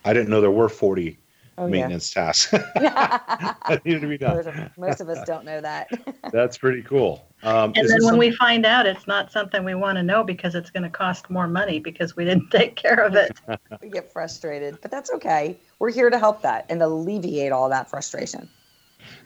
[0.06, 1.20] I didn't know there were 40
[1.56, 1.72] Oh, yeah.
[1.72, 4.60] maintenance tasks that needed to be Most done.
[4.64, 5.88] of, most of us don't know that.
[6.32, 7.28] That's pretty cool.
[7.43, 10.24] Um, And then when some- we find out it's not something we want to know
[10.24, 13.39] because it's going to cost more money because we didn't take care of it.
[13.84, 15.56] we get frustrated, but that's okay.
[15.78, 18.49] We're here to help that and alleviate all that frustration.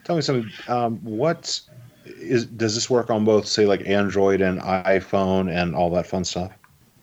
[0.04, 0.50] Tell me something.
[0.68, 1.58] Um, what
[2.04, 6.24] is does this work on both, say, like Android and iPhone and all that fun
[6.24, 6.52] stuff?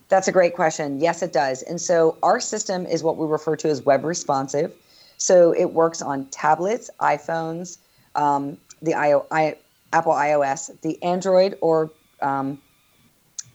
[0.09, 0.99] That's a great question.
[0.99, 1.63] Yes, it does.
[1.63, 4.73] And so our system is what we refer to as web responsive.
[5.17, 7.77] So it works on tablets, iPhones,
[8.15, 9.55] um, the I,
[9.93, 11.89] Apple iOS, the Android or
[12.21, 12.61] um,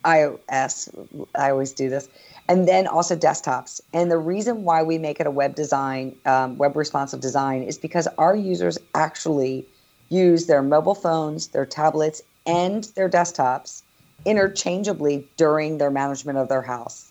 [0.04, 0.88] iOS.
[1.34, 2.08] I always do this.
[2.48, 3.80] And then also desktops.
[3.92, 7.78] And the reason why we make it a web design, um, web responsive design, is
[7.78, 9.68] because our users actually
[10.08, 13.82] use their mobile phones, their tablets, and their desktops
[14.24, 17.10] interchangeably during their management of their house.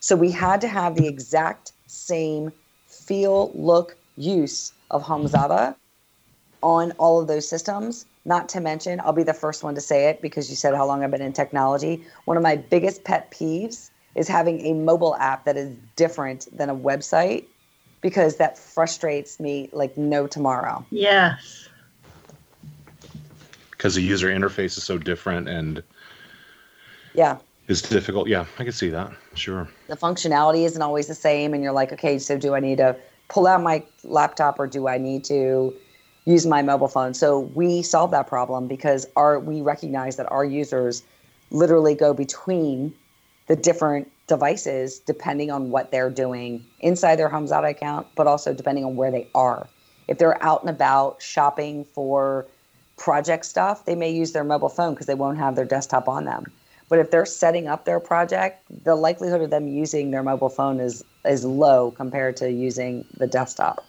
[0.00, 2.52] So we had to have the exact same
[2.86, 5.74] feel, look, use of HomeZada
[6.62, 8.06] on all of those systems.
[8.24, 10.86] Not to mention, I'll be the first one to say it because you said how
[10.86, 12.04] long I've been in technology.
[12.24, 16.68] One of my biggest pet peeves is having a mobile app that is different than
[16.68, 17.44] a website
[18.00, 20.84] because that frustrates me like no tomorrow.
[20.90, 21.68] Yes.
[23.70, 25.82] Because the user interface is so different and
[27.18, 27.38] Yeah.
[27.66, 28.28] It's difficult.
[28.28, 29.10] Yeah, I can see that.
[29.34, 29.68] Sure.
[29.88, 32.96] the functionality isn't always the same and you're like okay so do i need to
[33.28, 35.72] pull out my laptop or do i need to
[36.24, 37.28] use my mobile phone so
[37.60, 41.04] we solve that problem because our we recognize that our users
[41.50, 42.92] literally go between
[43.46, 48.52] the different devices depending on what they're doing inside their homes out account but also
[48.52, 49.68] depending on where they are
[50.08, 52.44] if they're out and about shopping for
[52.96, 56.24] project stuff they may use their mobile phone because they won't have their desktop on
[56.24, 56.44] them
[56.88, 60.80] but if they're setting up their project, the likelihood of them using their mobile phone
[60.80, 63.84] is is low compared to using the desktop.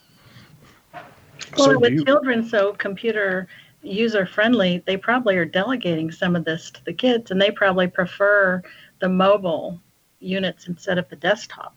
[1.58, 3.48] Well, So with you- children so computer
[3.82, 7.88] user friendly, they probably are delegating some of this to the kids and they probably
[7.88, 8.62] prefer
[9.00, 9.80] the mobile
[10.20, 11.76] units instead of the desktop.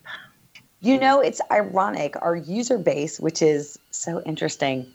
[0.81, 2.15] You know, it's ironic.
[2.21, 4.85] Our user base, which is so interesting,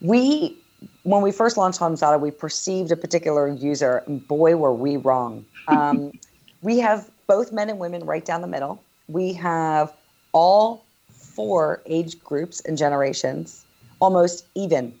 [0.00, 0.59] we
[1.02, 5.44] when we first launched HomeZada, we perceived a particular user, and boy, were we wrong.
[5.68, 6.12] Um,
[6.62, 8.84] we have both men and women right down the middle.
[9.08, 9.94] We have
[10.32, 13.64] all four age groups and generations
[14.00, 14.94] almost even.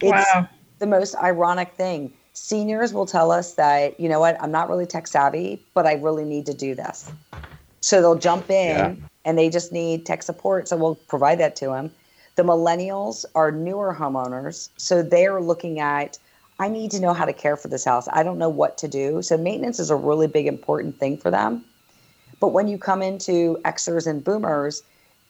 [0.00, 0.48] It's Wow.
[0.78, 2.12] the most ironic thing.
[2.32, 5.94] Seniors will tell us that, you know what, I'm not really tech savvy, but I
[5.94, 7.10] really need to do this.
[7.80, 8.94] So they'll jump in Yeah.
[9.24, 10.68] and they just need tech support.
[10.68, 11.90] So we'll provide that to them.
[12.36, 14.68] The millennials are newer homeowners.
[14.76, 16.18] So they're looking at,
[16.58, 18.08] I need to know how to care for this house.
[18.12, 19.22] I don't know what to do.
[19.22, 21.64] So maintenance is a really big, important thing for them.
[22.40, 24.82] But when you come into Xers and boomers,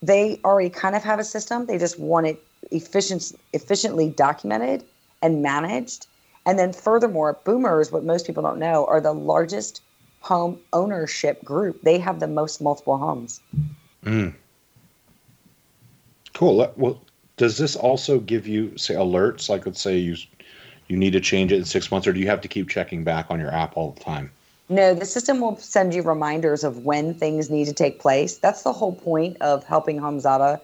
[0.02, 1.66] they already kind of have a system.
[1.66, 4.84] They just want it efficient, efficiently documented
[5.20, 6.06] and managed.
[6.44, 9.82] And then, furthermore, boomers, what most people don't know, are the largest
[10.20, 11.82] home ownership group.
[11.82, 13.40] They have the most multiple homes.
[14.04, 14.34] Mm.
[16.34, 16.72] Cool.
[16.76, 17.00] Well,
[17.36, 19.48] does this also give you say alerts?
[19.48, 20.16] Like, let's say you
[20.88, 23.04] you need to change it in six months, or do you have to keep checking
[23.04, 24.30] back on your app all the time?
[24.68, 28.38] No, the system will send you reminders of when things need to take place.
[28.38, 30.60] That's the whole point of helping HomeZada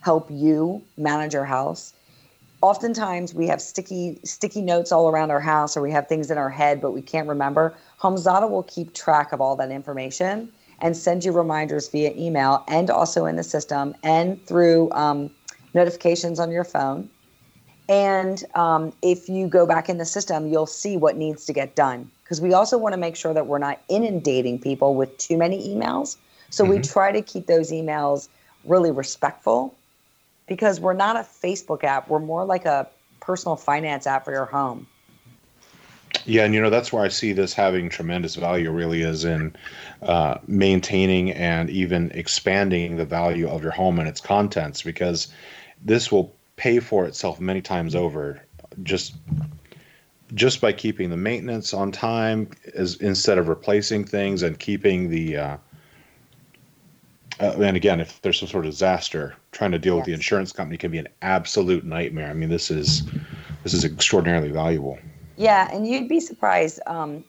[0.00, 1.92] help you manage your house.
[2.62, 6.38] Oftentimes we have sticky sticky notes all around our house or we have things in
[6.38, 7.74] our head but we can't remember.
[8.00, 12.90] HomeZada will keep track of all that information and send you reminders via email and
[12.90, 15.30] also in the system and through um,
[15.74, 17.08] notifications on your phone.
[17.88, 21.76] And um, if you go back in the system, you'll see what needs to get
[21.76, 22.10] done.
[22.24, 25.68] Because we also want to make sure that we're not inundating people with too many
[25.68, 26.16] emails.
[26.50, 28.28] So we try to keep those emails
[28.64, 29.74] really respectful
[30.48, 32.08] because we're not a Facebook app.
[32.08, 32.88] We're more like a
[33.20, 34.86] personal finance app for your home.
[36.24, 38.70] Yeah, and you know that's where I see this having tremendous value.
[38.70, 39.54] Really, is in
[40.02, 45.28] uh, maintaining and even expanding the value of your home and its contents, because
[45.84, 48.40] this will pay for itself many times over.
[48.82, 49.14] Just
[50.34, 55.36] just by keeping the maintenance on time, as instead of replacing things and keeping the.
[55.36, 55.56] Uh,
[57.38, 60.00] uh, and again, if there's some sort of disaster, trying to deal yes.
[60.00, 62.30] with the insurance company can be an absolute nightmare.
[62.30, 63.04] I mean, this is
[63.62, 64.98] this is extraordinarily valuable.
[65.36, 67.24] Yeah, and you'd be surprised um,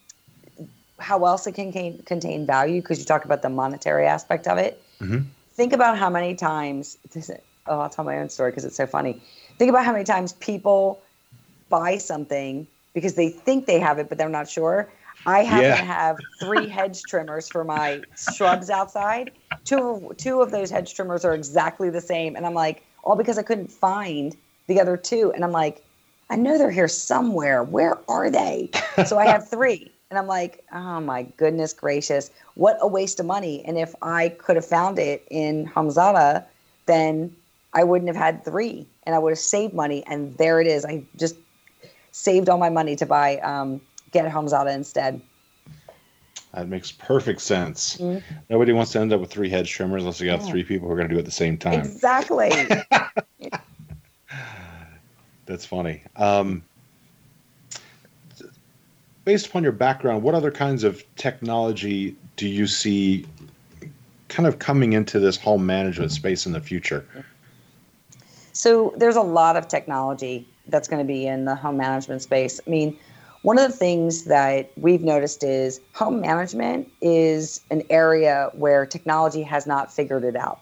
[1.00, 4.58] how else it can contain, contain value because you talk about the monetary aspect of
[4.58, 4.82] it.
[5.02, 5.20] Mm-hmm.
[5.54, 6.98] Think about how many times.
[7.12, 7.30] This,
[7.68, 9.22] oh, I'll tell my own story because it's so funny.
[9.58, 11.02] Think about how many times people
[11.70, 14.90] buy something because they think they have it, but they're not sure.
[15.26, 15.78] I happen yeah.
[15.78, 18.02] to have three hedge trimmers for my
[18.36, 19.32] shrubs outside.
[19.66, 23.38] Two two of those hedge trimmers are exactly the same, and I'm like, all because
[23.38, 24.36] I couldn't find
[24.68, 25.84] the other two, and I'm like,
[26.30, 27.64] I know they're here somewhere.
[27.64, 28.70] Where are they?
[29.06, 29.92] So I have three.
[30.10, 33.64] And I'm like, oh my goodness gracious, what a waste of money.
[33.66, 36.46] And if I could have found it in HomeZada,
[36.86, 37.36] then
[37.74, 40.06] I wouldn't have had three and I would have saved money.
[40.08, 40.86] And there it is.
[40.86, 41.36] I just
[42.12, 45.22] saved all my money to buy um, Get HomeZada instead.
[46.54, 47.98] That makes perfect sense.
[47.98, 48.36] Mm-hmm.
[48.50, 50.48] Nobody wants to end up with three hedge trimmers unless you got yeah.
[50.48, 51.82] three people who are going to do it at the same time.
[51.82, 52.52] Exactly.
[55.48, 56.04] That's funny.
[56.18, 56.62] Um,
[59.26, 63.26] based upon your background, what other kinds of technology do you see
[64.28, 67.06] kind of coming into this home management space in the future?
[68.52, 72.60] So there's a lot of technology that's going to be in the home management space.
[72.66, 72.98] I mean,
[73.44, 79.44] one of the things that we've noticed is home management is an area where technology
[79.44, 80.60] has not figured it out.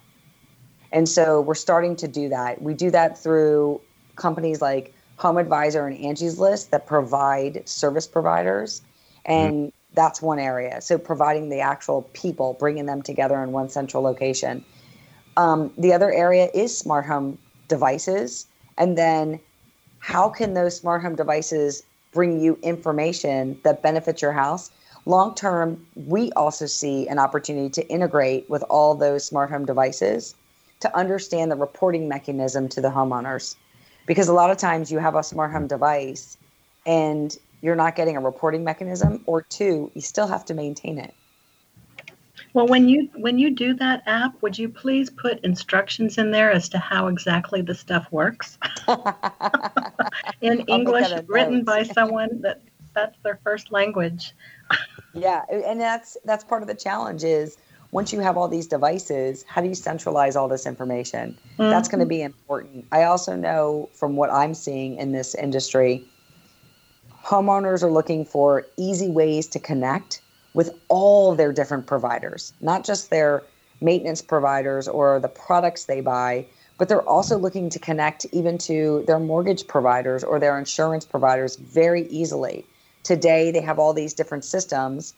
[0.92, 2.62] And so we're starting to do that.
[2.62, 3.82] We do that through
[4.16, 8.82] companies like Home Advisor and Angie's List that provide service providers.
[9.26, 9.94] And mm-hmm.
[9.94, 10.82] that's one area.
[10.82, 14.64] So providing the actual people, bringing them together in one central location.
[15.38, 17.38] Um, the other area is smart home
[17.68, 18.48] devices.
[18.78, 19.40] And then
[20.00, 24.72] how can those smart home devices bring you information that benefits your house?
[25.06, 30.36] Long term, we also see an opportunity to integrate with all those smart home devices
[30.80, 33.56] to understand the reporting mechanism to the homeowners
[34.06, 36.38] because a lot of times you have a smart home device
[36.86, 41.14] and you're not getting a reporting mechanism or two you still have to maintain it.
[42.54, 46.52] Well when you when you do that app would you please put instructions in there
[46.52, 48.58] as to how exactly the stuff works?
[50.42, 52.62] In english written by someone that
[52.94, 54.34] that's their first language.
[55.14, 57.58] Yeah and that's that's part of the challenge is
[57.96, 61.34] once you have all these devices, how do you centralize all this information?
[61.58, 61.70] Mm-hmm.
[61.70, 62.86] That's going to be important.
[62.92, 66.04] I also know from what I'm seeing in this industry,
[67.24, 70.22] homeowners are looking for easy ways to connect
[70.54, 73.44] with all their different providers, not just their
[73.80, 76.46] maintenance providers or the products they buy,
[76.78, 81.56] but they're also looking to connect even to their mortgage providers or their insurance providers
[81.56, 82.66] very easily.
[83.04, 85.14] Today, they have all these different systems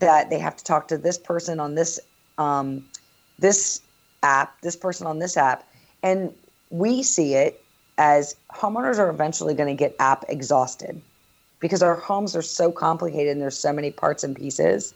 [0.00, 1.98] that they have to talk to this person on this
[2.38, 2.84] um,
[3.38, 3.80] this
[4.22, 5.68] app, this person on this app,
[6.02, 6.32] and
[6.70, 7.62] we see it
[7.98, 11.00] as homeowners are eventually going to get app exhausted
[11.60, 14.94] because our homes are so complicated and there's so many parts and pieces.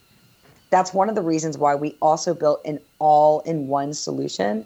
[0.71, 4.65] That's one of the reasons why we also built an all in one solution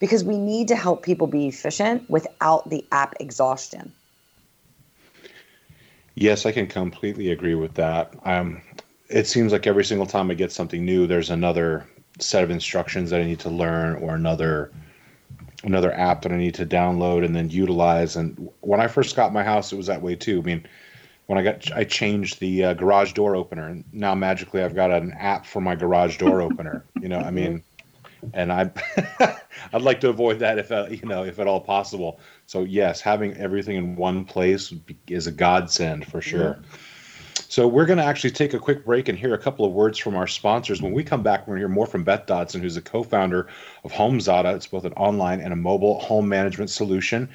[0.00, 3.92] because we need to help people be efficient without the app exhaustion.
[6.14, 8.12] Yes, I can completely agree with that.
[8.24, 8.60] Um,
[9.08, 11.86] it seems like every single time I get something new, there's another
[12.18, 14.72] set of instructions that I need to learn or another
[15.64, 18.16] another app that I need to download and then utilize.
[18.16, 20.38] And when I first got my house, it was that way too.
[20.38, 20.66] I mean,
[21.26, 24.90] when I got I changed the uh, garage door opener, and now magically I've got
[24.90, 26.84] an app for my garage door opener.
[27.00, 27.62] You know, I mean,
[28.32, 28.70] and I
[29.72, 32.20] I'd like to avoid that if uh, you know if at all possible.
[32.46, 34.72] So yes, having everything in one place
[35.06, 36.54] is a godsend for sure.
[36.54, 36.74] Mm-hmm.
[37.40, 39.98] So we're going to actually take a quick break and hear a couple of words
[39.98, 40.82] from our sponsors.
[40.82, 43.48] When we come back, we're going to hear more from Beth Dodson, who's a co-founder
[43.84, 44.54] of HomeZada.
[44.54, 47.28] It's both an online and a mobile home management solution.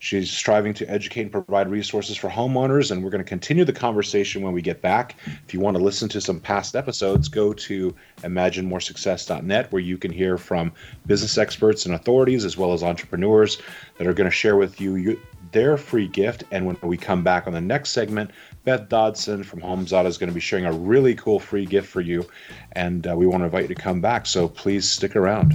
[0.00, 3.72] She's striving to educate and provide resources for homeowners, and we're going to continue the
[3.72, 5.16] conversation when we get back.
[5.44, 10.12] If you want to listen to some past episodes, go to imaginemoresuccess.net, where you can
[10.12, 10.72] hear from
[11.06, 13.60] business experts and authorities, as well as entrepreneurs
[13.96, 15.20] that are going to share with you
[15.52, 16.44] their free gift.
[16.50, 18.30] And when we come back on the next segment,
[18.64, 22.00] Beth Dodson from HomeZada is going to be sharing a really cool free gift for
[22.00, 22.26] you.
[22.72, 24.26] And uh, we want to invite you to come back.
[24.26, 25.54] So please stick around.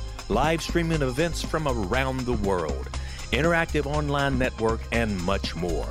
[0.29, 2.89] Live streaming events from around the world.
[3.31, 5.87] Interactive online network, and much more.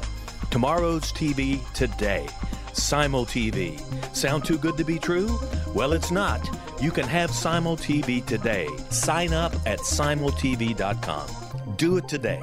[0.50, 2.26] Tomorrow's TV today.
[2.72, 3.80] Simul TV.
[4.14, 5.38] Sound too good to be true?
[5.74, 6.48] Well, it's not.
[6.80, 8.68] You can have Simul TV today.
[8.90, 11.28] Sign up at simultv.com.
[11.76, 12.42] Do it today.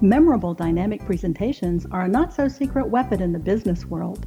[0.00, 4.26] Memorable dynamic presentations are a not so secret weapon in the business world.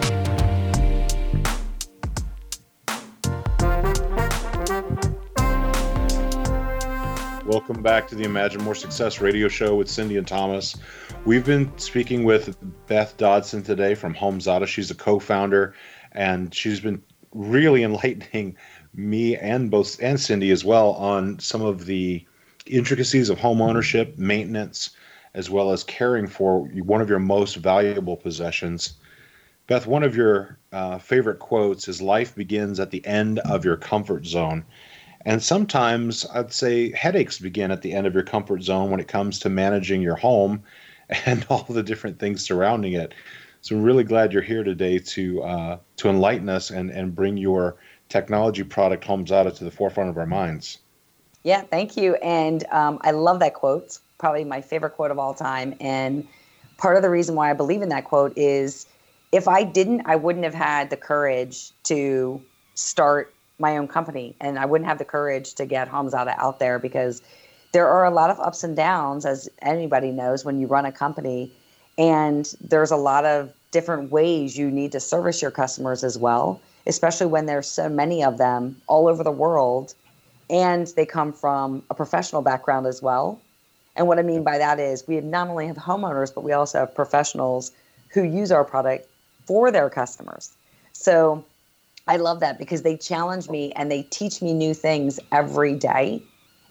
[7.51, 10.77] Welcome back to the Imagine More Success radio show with Cindy and Thomas.
[11.25, 12.55] We've been speaking with
[12.87, 14.65] Beth Dodson today from HomeZada.
[14.67, 15.75] She's a co founder,
[16.13, 18.55] and she's been really enlightening
[18.93, 22.25] me and both and Cindy as well on some of the
[22.67, 24.91] intricacies of home ownership, maintenance,
[25.33, 28.93] as well as caring for one of your most valuable possessions.
[29.67, 33.75] Beth, one of your uh, favorite quotes is life begins at the end of your
[33.75, 34.63] comfort zone.
[35.25, 39.07] And sometimes I'd say headaches begin at the end of your comfort zone when it
[39.07, 40.63] comes to managing your home
[41.25, 43.13] and all the different things surrounding it.
[43.61, 47.37] So I'm really glad you're here today to uh, to enlighten us and, and bring
[47.37, 47.77] your
[48.09, 50.79] technology product HomeZada to the forefront of our minds.
[51.43, 52.15] Yeah, thank you.
[52.15, 53.83] And um, I love that quote.
[53.83, 55.75] It's probably my favorite quote of all time.
[55.79, 56.27] And
[56.77, 58.87] part of the reason why I believe in that quote is
[59.31, 62.41] if I didn't, I wouldn't have had the courage to
[62.73, 66.79] start my own company and I wouldn't have the courage to get HomeZada out there
[66.79, 67.21] because
[67.71, 70.91] there are a lot of ups and downs, as anybody knows, when you run a
[70.91, 71.51] company.
[71.97, 76.59] And there's a lot of different ways you need to service your customers as well,
[76.87, 79.93] especially when there's so many of them all over the world
[80.49, 83.39] and they come from a professional background as well.
[83.95, 86.79] And what I mean by that is we not only have homeowners, but we also
[86.79, 87.71] have professionals
[88.09, 89.07] who use our product
[89.45, 90.51] for their customers.
[90.91, 91.45] So
[92.07, 96.23] I love that because they challenge me and they teach me new things every day.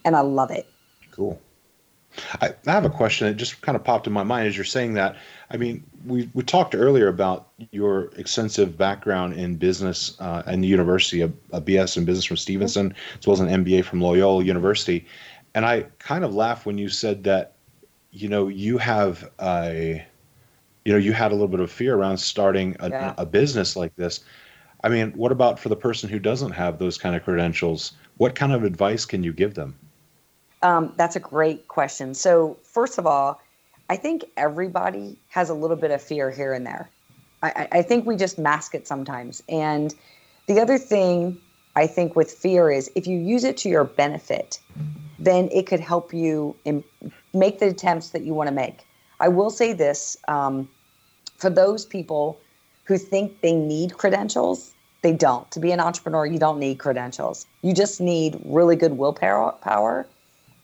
[0.04, 0.66] And I love it.
[1.10, 1.40] Cool.
[2.40, 4.64] I, I have a question that just kind of popped in my mind as you're
[4.64, 5.16] saying that.
[5.50, 10.68] I mean, we, we talked earlier about your extensive background in business uh, and the
[10.68, 14.42] university, a, a BS in business from Stevenson, as well as an MBA from Loyola
[14.42, 15.06] University.
[15.54, 17.54] And I kind of laughed when you said that,
[18.10, 20.04] you know, you have a,
[20.84, 23.14] you know, you had a little bit of fear around starting a, yeah.
[23.18, 24.20] a business like this.
[24.82, 27.92] I mean, what about for the person who doesn't have those kind of credentials?
[28.16, 29.76] What kind of advice can you give them?
[30.62, 32.14] Um, that's a great question.
[32.14, 33.40] So, first of all,
[33.88, 36.88] I think everybody has a little bit of fear here and there.
[37.42, 39.42] I, I think we just mask it sometimes.
[39.48, 39.94] And
[40.46, 41.38] the other thing
[41.76, 44.60] I think with fear is if you use it to your benefit,
[45.18, 46.54] then it could help you
[47.32, 48.86] make the attempts that you want to make.
[49.20, 50.68] I will say this um,
[51.36, 52.40] for those people
[52.90, 55.48] who think they need credentials, they don't.
[55.52, 57.46] To be an entrepreneur, you don't need credentials.
[57.62, 60.08] You just need really good willpower power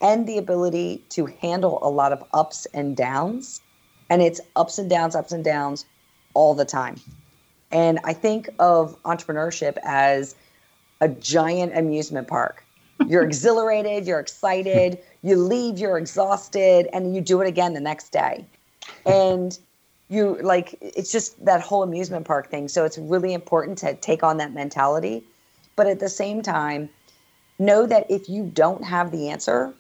[0.01, 3.61] and the ability to handle a lot of ups and downs.
[4.11, 5.87] And it's ups and downs, ups and downs
[6.35, 6.97] all the time.
[7.71, 10.35] And I think of entrepreneurship as
[11.01, 12.65] a giant amusement park.
[13.07, 18.11] You're exhilarated, you're excited, you leave, you're exhausted, and you do it again the next
[18.11, 18.45] day.
[19.07, 19.57] And
[20.09, 22.69] you like, it's just that whole amusement park thing.
[22.69, 25.25] So it's really important to take on that mentality.
[25.75, 26.89] But at the same time,
[27.59, 29.75] know that if you don't have the answer,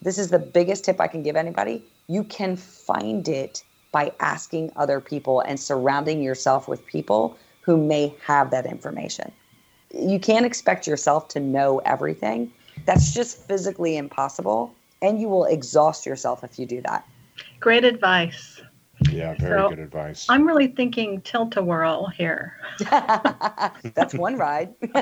[0.00, 1.84] this is the biggest tip I can give anybody.
[2.08, 8.14] You can find it by asking other people and surrounding yourself with people who may
[8.24, 9.30] have that information.
[9.94, 12.52] You can't expect yourself to know everything.
[12.86, 14.74] That's just physically impossible.
[15.02, 17.06] And you will exhaust yourself if you do that.
[17.60, 18.61] Great advice.
[19.10, 20.26] Yeah, very so good advice.
[20.28, 22.56] I'm really thinking tilt a whirl here.
[22.90, 24.74] That's one ride.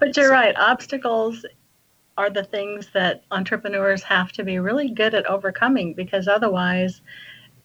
[0.00, 0.54] but you're right.
[0.56, 1.44] Obstacles
[2.16, 7.00] are the things that entrepreneurs have to be really good at overcoming because otherwise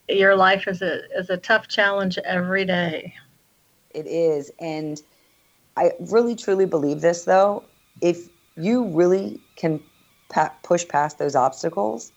[0.07, 3.13] your life is a is a tough challenge every day.
[3.91, 5.01] It is and
[5.77, 7.63] I really truly believe this though
[8.01, 8.27] if
[8.57, 9.79] you really can
[10.29, 12.11] pa- push past those obstacles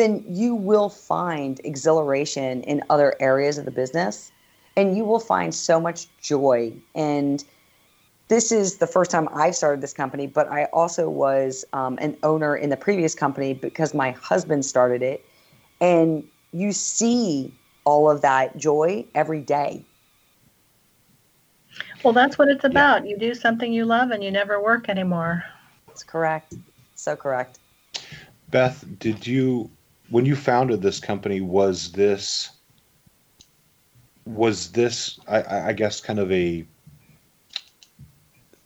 [0.00, 4.32] then you will find exhilaration in other areas of the business
[4.76, 7.44] and you will find so much joy and
[8.30, 12.16] this is the first time I've started this company, but I also was um, an
[12.22, 15.24] owner in the previous company because my husband started it.
[15.80, 16.22] And
[16.52, 17.52] you see
[17.84, 19.84] all of that joy every day.
[22.04, 23.04] Well, that's what it's about.
[23.04, 23.10] Yeah.
[23.10, 25.42] You do something you love and you never work anymore.
[25.88, 26.54] That's correct.
[26.94, 27.58] So correct.
[28.48, 29.68] Beth, did you,
[30.10, 32.50] when you founded this company, was this,
[34.26, 36.64] was this, I, I guess, kind of a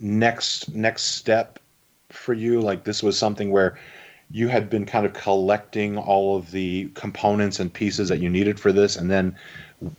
[0.00, 1.58] next next step
[2.10, 2.60] for you?
[2.60, 3.78] Like this was something where
[4.30, 8.58] you had been kind of collecting all of the components and pieces that you needed
[8.58, 9.36] for this, and then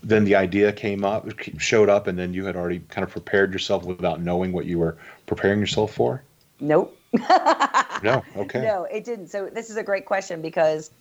[0.04, 1.28] then the idea came up,
[1.60, 4.80] showed up, and then you had already kind of prepared yourself without knowing what you
[4.80, 6.24] were preparing yourself for.
[6.60, 6.98] Nope.
[8.04, 8.24] no.
[8.36, 8.62] Okay.
[8.62, 9.28] No, it didn't.
[9.28, 10.92] So this is a great question because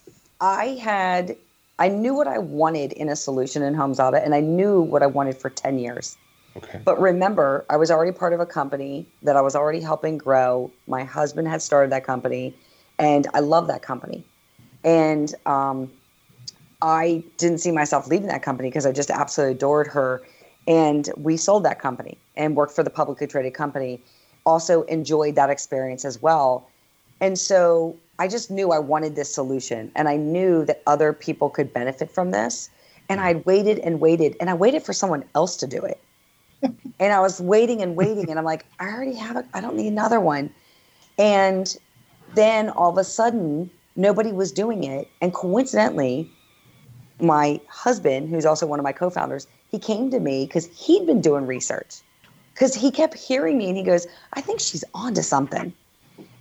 [0.40, 1.36] I had
[1.78, 5.06] I knew what I wanted in a solution in HomeZada, and I knew what I
[5.06, 6.16] wanted for ten years.
[6.56, 6.80] Okay.
[6.84, 10.70] But remember, I was already part of a company that I was already helping grow.
[10.86, 12.54] My husband had started that company,
[12.98, 14.24] and I love that company.
[14.84, 15.90] And um,
[16.80, 20.22] I didn't see myself leaving that company because I just absolutely adored her.
[20.68, 24.00] And we sold that company and worked for the publicly traded company.
[24.46, 26.68] Also enjoyed that experience as well.
[27.20, 31.50] And so I just knew I wanted this solution, and I knew that other people
[31.50, 32.70] could benefit from this.
[33.08, 36.00] And I waited and waited and I waited for someone else to do it.
[36.98, 39.44] and I was waiting and waiting and I'm like, I already have it.
[39.52, 40.50] I don't need another one.
[41.18, 41.76] And
[42.34, 45.08] then all of a sudden, nobody was doing it.
[45.20, 46.30] And coincidentally,
[47.20, 51.06] my husband, who's also one of my co founders, he came to me because he'd
[51.06, 51.96] been doing research.
[52.54, 55.72] Because he kept hearing me and he goes, I think she's onto something.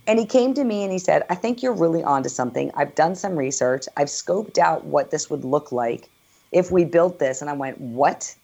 [0.06, 2.70] And he came to me and he said, I think you're really onto something.
[2.74, 3.86] I've done some research.
[3.96, 6.10] I've scoped out what this would look like
[6.52, 7.40] if we built this.
[7.40, 8.34] And I went, What?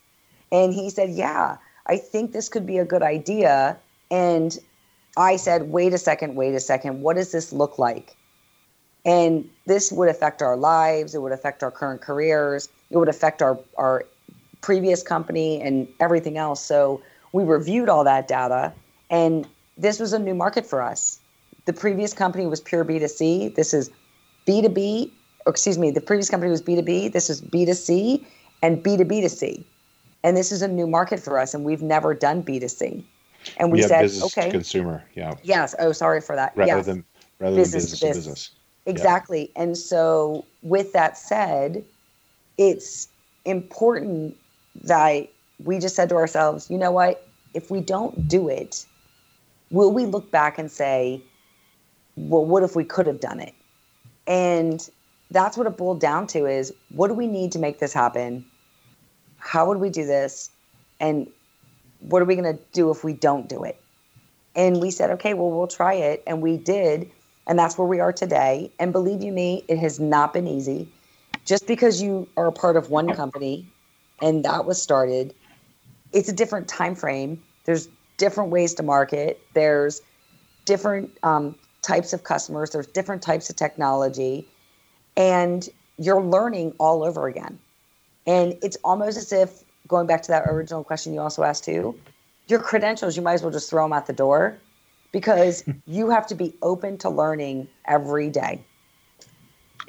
[0.51, 3.77] And he said, Yeah, I think this could be a good idea.
[4.11, 4.59] And
[5.17, 7.03] I said, Wait a second, wait a second.
[7.03, 8.17] What does this look like?
[9.05, 11.15] And this would affect our lives.
[11.15, 12.69] It would affect our current careers.
[12.91, 14.05] It would affect our, our
[14.61, 16.65] previous company and everything else.
[16.65, 17.03] So
[17.33, 18.73] we reviewed all that data,
[19.09, 19.47] and
[19.77, 21.20] this was a new market for us.
[21.71, 23.55] The previous company was pure B2C.
[23.55, 23.91] This is
[24.45, 25.09] B2B,
[25.47, 27.13] or excuse me, the previous company was B2B.
[27.13, 28.27] This is B2C
[28.61, 29.63] and B2B2C.
[30.25, 33.05] And this is a new market for us, and we've never done B2C.
[33.59, 34.47] And we yeah, said, business okay.
[34.47, 35.05] to consumer.
[35.15, 35.35] Yeah.
[35.45, 35.77] Yes.
[35.79, 36.57] Oh, sorry for that.
[36.57, 36.87] Rather yes.
[36.87, 37.05] than
[37.39, 38.27] rather Business than to business to business.
[38.27, 38.51] business.
[38.87, 39.53] Exactly.
[39.55, 41.85] And so, with that said,
[42.59, 43.07] it's
[43.45, 44.37] important
[44.83, 45.31] that
[45.63, 47.29] we just said to ourselves, you know what?
[47.55, 48.85] If we don't do it,
[49.71, 51.23] will we look back and say,
[52.29, 53.55] well, what if we could have done it?
[54.27, 54.89] And
[55.31, 58.45] that's what it boiled down to is what do we need to make this happen?
[59.39, 60.51] How would we do this?
[60.99, 61.29] And
[62.01, 63.81] what are we going to do if we don't do it?
[64.55, 66.23] And we said, okay, well, we'll try it.
[66.27, 67.11] And we did.
[67.47, 68.71] And that's where we are today.
[68.79, 70.89] And believe you me, it has not been easy.
[71.45, 73.67] Just because you are a part of one company
[74.21, 75.35] and that was started,
[76.13, 77.43] it's a different time frame.
[77.65, 79.41] There's different ways to market.
[79.55, 80.03] There's
[80.65, 82.71] different um, types of customers.
[82.71, 84.47] There's different types of technology.
[85.17, 85.69] And
[85.99, 87.59] you're learning all over again.
[88.27, 91.99] And it's almost as if, going back to that original question you also asked too,
[92.47, 94.59] your credentials, you might as well just throw them out the door
[95.13, 98.61] because you have to be open to learning every day.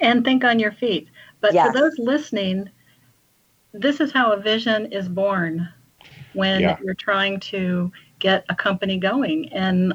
[0.00, 1.08] And think on your feet.
[1.40, 1.66] But Yes.
[1.66, 2.68] for those listening,
[3.72, 5.68] this is how a vision is born
[6.32, 6.76] when Yeah.
[6.84, 9.48] you're trying to get a company going.
[9.52, 9.94] And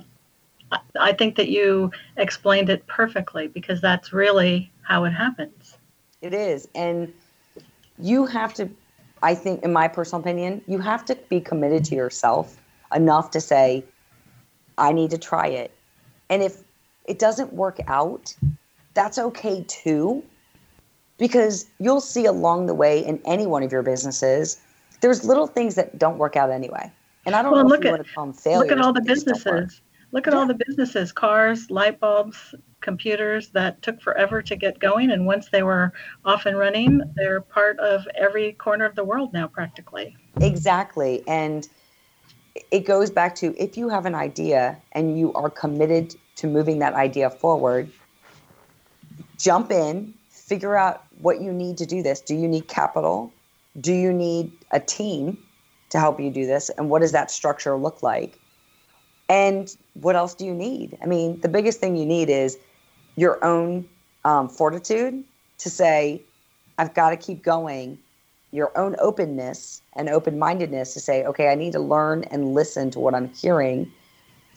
[0.99, 5.77] I- think that you explained it perfectly because that's really how it happens.
[6.21, 6.67] It is.
[6.75, 7.13] And
[7.99, 8.69] you have to,
[9.23, 12.57] I think, in my personal opinion, you have to be committed to yourself
[12.93, 13.83] enough to say,
[14.77, 15.71] I need to try it.
[16.29, 16.61] And if
[17.05, 18.35] it doesn't work out,
[18.93, 20.23] that's okay too,
[21.17, 24.59] because you'll see along the way in any one of your businesses,
[25.01, 26.91] there's little things that don't work out anyway.
[27.25, 28.69] And I don't Well, know look if you at- want to call them failures.
[28.69, 29.55] Look at all the but they just don't work.
[29.65, 29.81] businesses.
[30.11, 35.11] Look at all the businesses, cars, light bulbs, computers that took forever to get going.
[35.11, 35.91] And once they were
[36.23, 40.15] off and running, they're part of every corner of the world now, practically.
[40.39, 41.23] Exactly.
[41.27, 41.67] And
[42.71, 46.79] it goes back to if you have an idea and you are committed to moving
[46.79, 47.91] that idea forward,
[49.37, 52.21] jump in, figure out what you need to do this.
[52.21, 53.33] Do you need capital?
[53.79, 55.37] Do you need a team
[55.89, 56.69] to help you do this?
[56.69, 58.39] And what does that structure look like?
[59.29, 60.97] And what else do you need?
[61.01, 62.57] I mean, the biggest thing you need is
[63.15, 63.87] your own
[64.25, 65.23] um, fortitude
[65.57, 66.21] to say,
[66.77, 67.97] I've got to keep going
[68.51, 72.89] your own openness and open mindedness to say, okay, I need to learn and listen
[72.91, 73.91] to what I'm hearing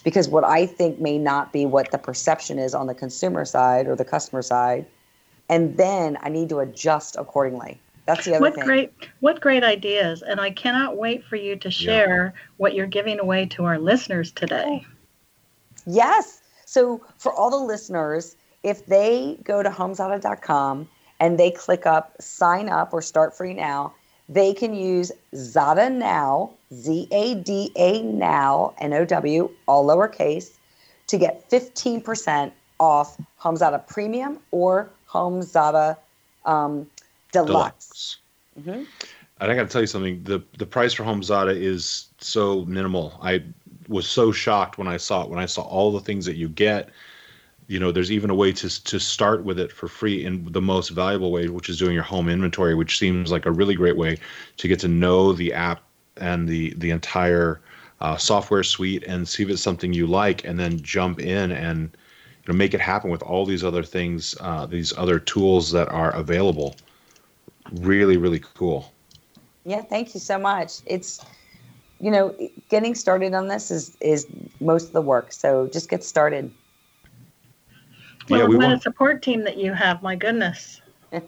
[0.04, 3.86] because what I think may not be what the perception is on the consumer side
[3.86, 4.86] or the customer side.
[5.48, 7.80] And then I need to adjust accordingly.
[8.06, 8.64] That's the other What thing.
[8.64, 10.22] great, what great ideas!
[10.22, 14.32] And I cannot wait for you to share what you're giving away to our listeners
[14.32, 14.84] today.
[15.86, 16.40] Yes.
[16.64, 20.88] So for all the listeners, if they go to homezada.com
[21.20, 23.92] and they click up sign up or start free now,
[24.28, 30.52] they can use Zada Now, Z A D A Now, N O W, all lowercase,
[31.08, 35.96] to get 15% off HomeZada Premium or HomeZada
[36.46, 36.88] um,
[37.32, 38.18] Deluxe.
[38.58, 38.86] Mhm.
[39.40, 40.22] And I got to tell you something.
[40.24, 43.18] The the price for HomeZada is so minimal.
[43.22, 43.42] I
[43.88, 45.30] was so shocked when I saw it.
[45.30, 46.90] When I saw all the things that you get,
[47.66, 50.60] you know, there's even a way to to start with it for free in the
[50.60, 53.96] most valuable way, which is doing your home inventory, which seems like a really great
[53.96, 54.18] way
[54.58, 55.82] to get to know the app
[56.16, 57.60] and the the entire
[58.00, 61.90] uh, software suite and see if it's something you like, and then jump in and
[62.44, 65.88] you know make it happen with all these other things, uh, these other tools that
[65.88, 66.76] are available.
[67.72, 68.92] Really, really cool.
[69.64, 70.80] Yeah, thank you so much.
[70.86, 71.24] It's
[72.00, 72.34] you know,
[72.70, 74.26] getting started on this is is
[74.60, 75.32] most of the work.
[75.32, 76.50] So just get started.
[78.28, 80.02] Well, Yeah, we what want- a support team that you have!
[80.02, 80.80] My goodness.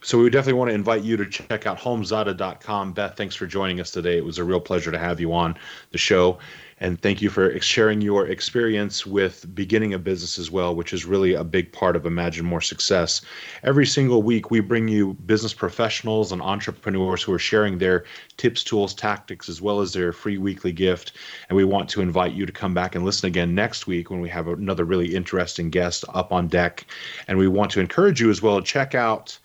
[0.00, 2.92] so we definitely want to invite you to check out homezada.com.
[2.94, 4.16] Beth, thanks for joining us today.
[4.16, 5.54] It was a real pleasure to have you on
[5.92, 6.38] the show.
[6.82, 11.04] And thank you for sharing your experience with beginning a business as well, which is
[11.04, 13.20] really a big part of Imagine More Success.
[13.62, 18.04] Every single week, we bring you business professionals and entrepreneurs who are sharing their
[18.38, 21.12] tips, tools, tactics, as well as their free weekly gift.
[21.50, 24.20] And we want to invite you to come back and listen again next week when
[24.20, 26.86] we have another really interesting guest up on deck.
[27.28, 29.38] And we want to encourage you as well to check out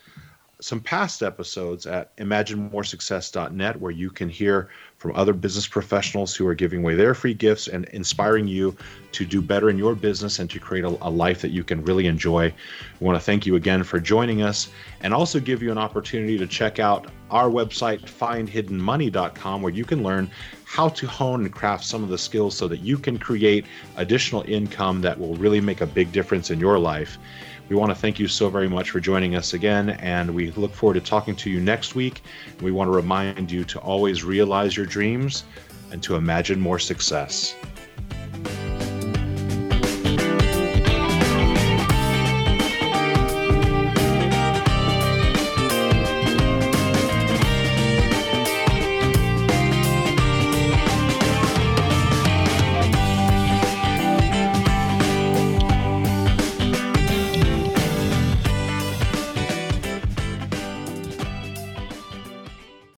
[0.61, 6.55] some past episodes at imaginemoresuccess.net where you can hear from other business professionals who are
[6.55, 8.75] giving away their free gifts and inspiring you
[9.11, 11.83] to do better in your business and to create a, a life that you can
[11.83, 12.53] really enjoy.
[12.99, 14.69] We want to thank you again for joining us
[15.01, 20.03] and also give you an opportunity to check out our website, findhiddenmoney.com, where you can
[20.03, 20.29] learn
[20.63, 23.65] how to hone and craft some of the skills so that you can create
[23.97, 27.17] additional income that will really make a big difference in your life.
[27.68, 30.74] We want to thank you so very much for joining us again, and we look
[30.74, 32.22] forward to talking to you next week.
[32.61, 35.45] We want to remind you to always realize your dreams
[35.91, 37.55] and to imagine more success.